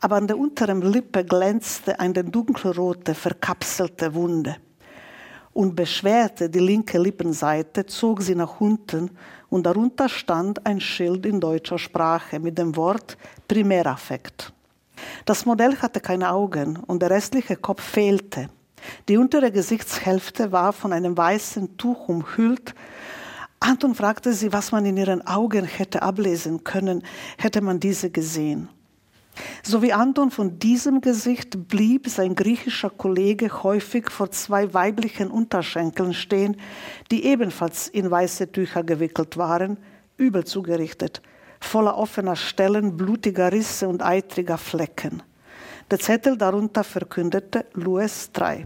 [0.00, 4.56] aber an der unteren Lippe glänzte eine dunkelrote, verkapselte Wunde.
[5.52, 9.10] Und beschwerte die linke Lippenseite, zog sie nach unten
[9.48, 13.16] und darunter stand ein Schild in deutscher Sprache mit dem Wort
[13.46, 14.52] Primäraffekt.
[15.26, 18.48] Das Modell hatte keine Augen und der restliche Kopf fehlte.
[19.08, 22.74] Die untere Gesichtshälfte war von einem weißen Tuch umhüllt.
[23.60, 27.02] Anton fragte sie, was man in ihren Augen hätte ablesen können,
[27.38, 28.68] hätte man diese gesehen.
[29.62, 36.12] So wie Anton von diesem Gesicht blieb sein griechischer Kollege häufig vor zwei weiblichen Unterschenkeln
[36.12, 36.56] stehen,
[37.10, 39.78] die ebenfalls in weiße Tücher gewickelt waren,
[40.16, 41.22] übel zugerichtet,
[41.60, 45.22] voller offener Stellen, blutiger Risse und eitriger Flecken.
[45.92, 48.64] Der Zettel darunter verkündete Louis III.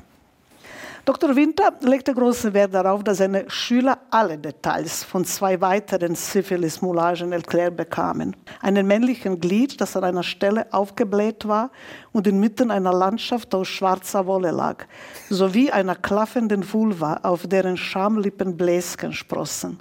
[1.04, 1.34] Dr.
[1.34, 7.76] Winter legte großen Wert darauf, dass seine Schüler alle Details von zwei weiteren Syphilis-Moulagen erklärt
[7.76, 8.36] bekamen.
[8.62, 11.72] Einen männlichen Glied, das an einer Stelle aufgebläht war
[12.12, 14.86] und inmitten einer Landschaft aus schwarzer Wolle lag,
[15.28, 19.80] sowie einer klaffenden Vulva, auf deren Schamlippen Bläschen sprossen.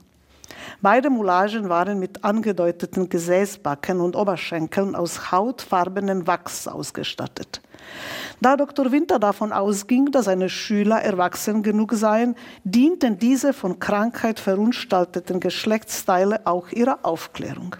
[0.81, 7.61] Beide Moulagen waren mit angedeuteten Gesäßbacken und Oberschenkeln aus hautfarbenen Wachs ausgestattet.
[8.41, 8.91] Da Dr.
[8.91, 16.45] Winter davon ausging, dass seine Schüler erwachsen genug seien, dienten diese von Krankheit verunstalteten Geschlechtsteile
[16.45, 17.75] auch ihrer Aufklärung.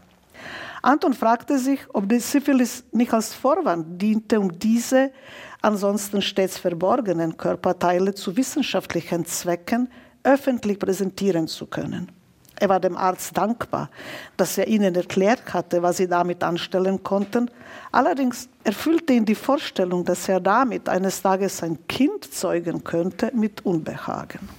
[0.82, 5.12] Anton fragte sich, ob die Syphilis nicht als Vorwand diente, um diese
[5.62, 9.90] ansonsten stets verborgenen Körperteile zu wissenschaftlichen Zwecken
[10.24, 12.12] öffentlich präsentieren zu können.
[12.60, 13.90] Er war dem Arzt dankbar,
[14.38, 17.52] dass er ihnen erklärt hatte, was sie damit anstellen konnten.
[17.92, 23.66] Allerdings erfüllte ihn die Vorstellung, dass er damit eines Tages ein Kind zeugen könnte, mit
[23.66, 24.50] Unbehagen.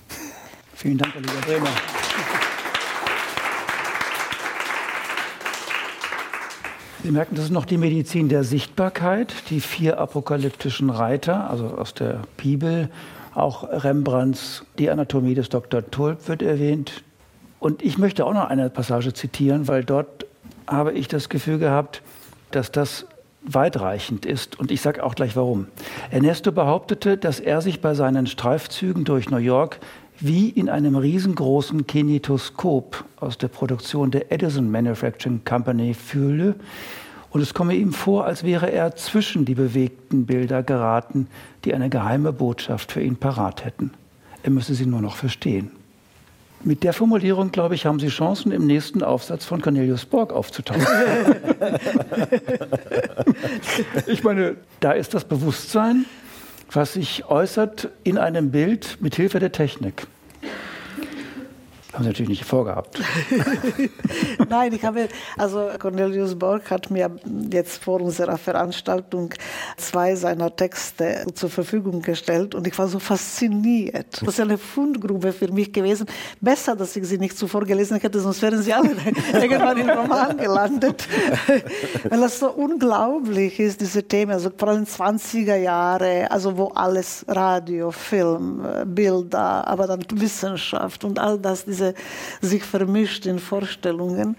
[0.74, 1.68] Vielen Dank, lieber Bremer.
[7.02, 11.94] Sie merken, das ist noch die Medizin der Sichtbarkeit, die vier apokalyptischen Reiter, also aus
[11.94, 12.90] der Bibel,
[13.32, 15.88] auch Rembrandts Die Anatomie des Dr.
[15.88, 17.04] Tulp wird erwähnt,
[17.58, 20.26] und ich möchte auch noch eine Passage zitieren, weil dort
[20.66, 22.02] habe ich das Gefühl gehabt,
[22.50, 23.06] dass das
[23.42, 24.58] weitreichend ist.
[24.58, 25.68] Und ich sage auch gleich warum.
[26.10, 29.78] Ernesto behauptete, dass er sich bei seinen Streifzügen durch New York
[30.18, 36.54] wie in einem riesengroßen Kinetoskop aus der Produktion der Edison Manufacturing Company fühle.
[37.30, 41.28] Und es komme ihm vor, als wäre er zwischen die bewegten Bilder geraten,
[41.64, 43.92] die eine geheime Botschaft für ihn parat hätten.
[44.42, 45.70] Er müsse sie nur noch verstehen.
[46.64, 50.84] Mit der Formulierung, glaube ich, haben Sie Chancen, im nächsten Aufsatz von Cornelius Borg aufzutauchen.
[54.06, 56.06] ich meine, da ist das Bewusstsein,
[56.72, 60.06] was sich äußert in einem Bild mit Hilfe der Technik.
[61.96, 63.00] Haben Sie natürlich nicht vorgehabt.
[64.50, 67.10] Nein, ich habe, also Cornelius Borg hat mir
[67.50, 69.32] jetzt vor unserer Veranstaltung
[69.78, 74.20] zwei seiner Texte zur Verfügung gestellt und ich war so fasziniert.
[74.20, 76.06] Das ist eine Fundgrube für mich gewesen.
[76.42, 78.90] Besser, dass ich sie nicht zuvor gelesen hätte, sonst wären sie alle
[79.32, 81.08] irgendwann im Roman gelandet.
[82.10, 87.24] Weil das so unglaublich ist, diese Themen, also vor allem 20er Jahre, also wo alles
[87.26, 91.94] Radio, Film, Bilder, aber dann Wissenschaft und all das, diese diese
[92.40, 94.36] sich vermischt in Vorstellungen.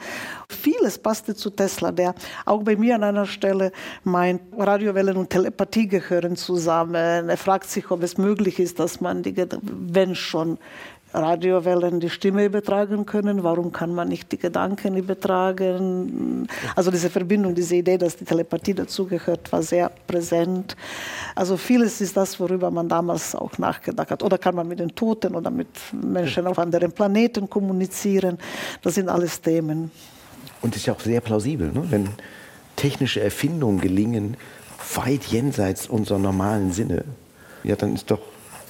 [0.50, 3.72] Vieles passte zu Tesla, der auch bei mir an einer Stelle
[4.04, 7.30] meint, Radiowellen und Telepathie gehören zusammen.
[7.30, 10.58] Er fragt sich, ob es möglich ist, dass man die, wenn schon
[11.18, 16.48] Radiowellen die Stimme übertragen können, warum kann man nicht die Gedanken übertragen?
[16.76, 20.76] Also diese Verbindung, diese Idee, dass die Telepathie dazugehört, war sehr präsent.
[21.36, 24.24] Also vieles ist das, worüber man damals auch nachgedacht hat.
[24.24, 28.38] Oder kann man mit den Toten oder mit Menschen auf anderen Planeten kommunizieren?
[28.82, 29.92] Das sind alles Themen.
[30.62, 31.84] Und ist ja auch sehr plausibel, ne?
[31.90, 32.10] wenn
[32.76, 34.38] technische Erfindungen gelingen,
[34.96, 37.04] weit jenseits unserer normalen Sinne,
[37.64, 38.22] ja, dann ist doch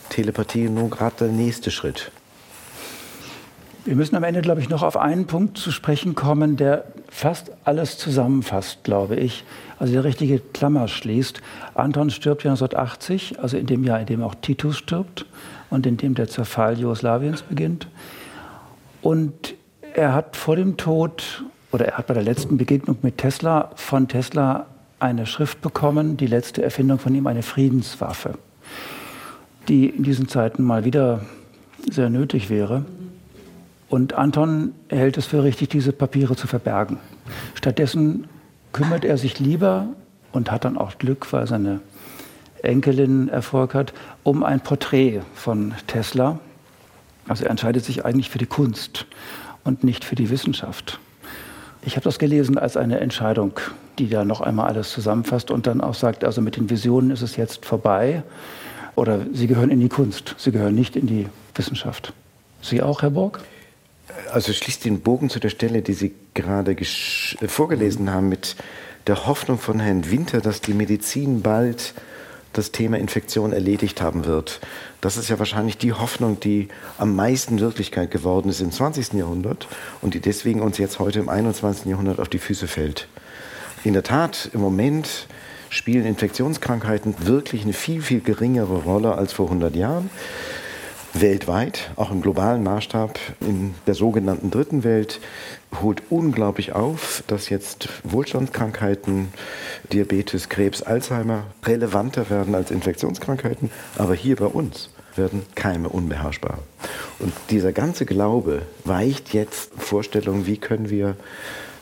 [0.10, 2.12] Telepathie nur gerade der nächste Schritt.
[3.88, 7.54] Wir müssen am Ende, glaube ich, noch auf einen Punkt zu sprechen kommen, der fast
[7.64, 9.46] alles zusammenfasst, glaube ich.
[9.80, 11.42] Also der richtige Klammer schließt.
[11.74, 15.26] Anton stirbt 1980, also in dem Jahr, in dem auch Titus stirbt
[15.70, 17.88] und in dem der Zerfall Jugoslawiens beginnt.
[19.02, 19.56] Und
[19.94, 24.10] er hat vor dem Tod oder er hat bei der letzten Begegnung mit Tesla von
[24.10, 24.66] Tesla
[25.00, 28.34] eine Schrift bekommen, die letzte Erfindung von ihm, eine Friedenswaffe,
[29.70, 31.22] die in diesen Zeiten mal wieder
[31.90, 32.84] sehr nötig wäre.
[33.90, 36.98] Und Anton hält es für richtig, diese Papiere zu verbergen.
[37.56, 38.28] Stattdessen
[38.74, 39.88] kümmert er sich lieber
[40.34, 41.80] und hat dann auch Glück, weil seine
[42.62, 46.40] Enkelin Erfolg hat, um ein Porträt von Tesla.
[47.28, 49.06] Also er entscheidet sich eigentlich für die Kunst
[49.64, 51.00] und nicht für die Wissenschaft.
[51.82, 53.54] Ich habe das gelesen als eine Entscheidung,
[54.00, 57.22] die da noch einmal alles zusammenfasst und dann auch sagt, also mit den Visionen ist
[57.22, 58.24] es jetzt vorbei
[58.96, 62.14] oder sie gehören in die Kunst, sie gehören nicht in die Wissenschaft.
[62.62, 63.40] Sie auch, Herr Borg?
[64.32, 66.76] Also schließt den Bogen zu der Stelle, die Sie gerade
[67.48, 68.56] vorgelesen haben, mit
[69.08, 71.94] der Hoffnung von Herrn Winter, dass die Medizin bald
[72.54, 74.60] das Thema Infektion erledigt haben wird.
[75.02, 79.14] Das ist ja wahrscheinlich die Hoffnung, die am meisten Wirklichkeit geworden ist im 20.
[79.14, 79.68] Jahrhundert
[80.02, 81.86] und die deswegen uns jetzt heute im 21.
[81.86, 83.08] Jahrhundert auf die Füße fällt.
[83.84, 85.28] In der Tat, im Moment
[85.70, 90.10] spielen Infektionskrankheiten wirklich eine viel, viel geringere Rolle als vor 100 Jahren
[91.14, 95.20] weltweit, auch im globalen Maßstab, in der sogenannten Dritten Welt,
[95.82, 99.30] holt unglaublich auf, dass jetzt Wohlstandskrankheiten,
[99.92, 103.70] Diabetes, Krebs, Alzheimer relevanter werden als Infektionskrankheiten.
[103.98, 106.60] Aber hier bei uns werden Keime unbeherrschbar.
[107.20, 111.16] Und dieser ganze Glaube weicht jetzt Vorstellungen, wie können wir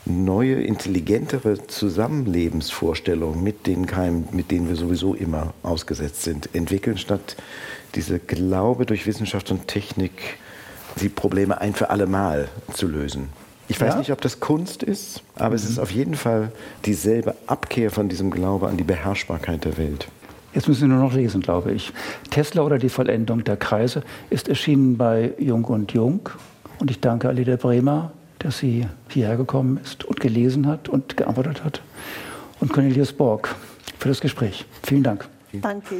[0.06, 7.36] neue, intelligentere Zusammenlebensvorstellungen mit den Keimen, mit denen wir sowieso immer ausgesetzt sind, entwickeln, statt
[7.96, 10.38] dieser Glaube durch Wissenschaft und Technik,
[11.00, 13.28] die Probleme ein für alle Mal zu lösen.
[13.68, 13.98] Ich weiß ja?
[13.98, 15.54] nicht, ob das Kunst ist, aber mhm.
[15.56, 16.52] es ist auf jeden Fall
[16.84, 20.08] dieselbe Abkehr von diesem Glaube an die Beherrschbarkeit der Welt.
[20.54, 21.92] Jetzt müssen Sie nur noch lesen, glaube ich.
[22.30, 26.30] Tesla oder die Vollendung der Kreise ist erschienen bei Jung und Jung.
[26.78, 31.62] Und ich danke Alida Bremer, dass sie hierher gekommen ist und gelesen hat und geantwortet
[31.62, 31.82] hat.
[32.60, 33.54] Und Cornelius Borg
[33.98, 34.64] für das Gespräch.
[34.82, 35.28] Vielen Dank.
[35.52, 35.96] Danke.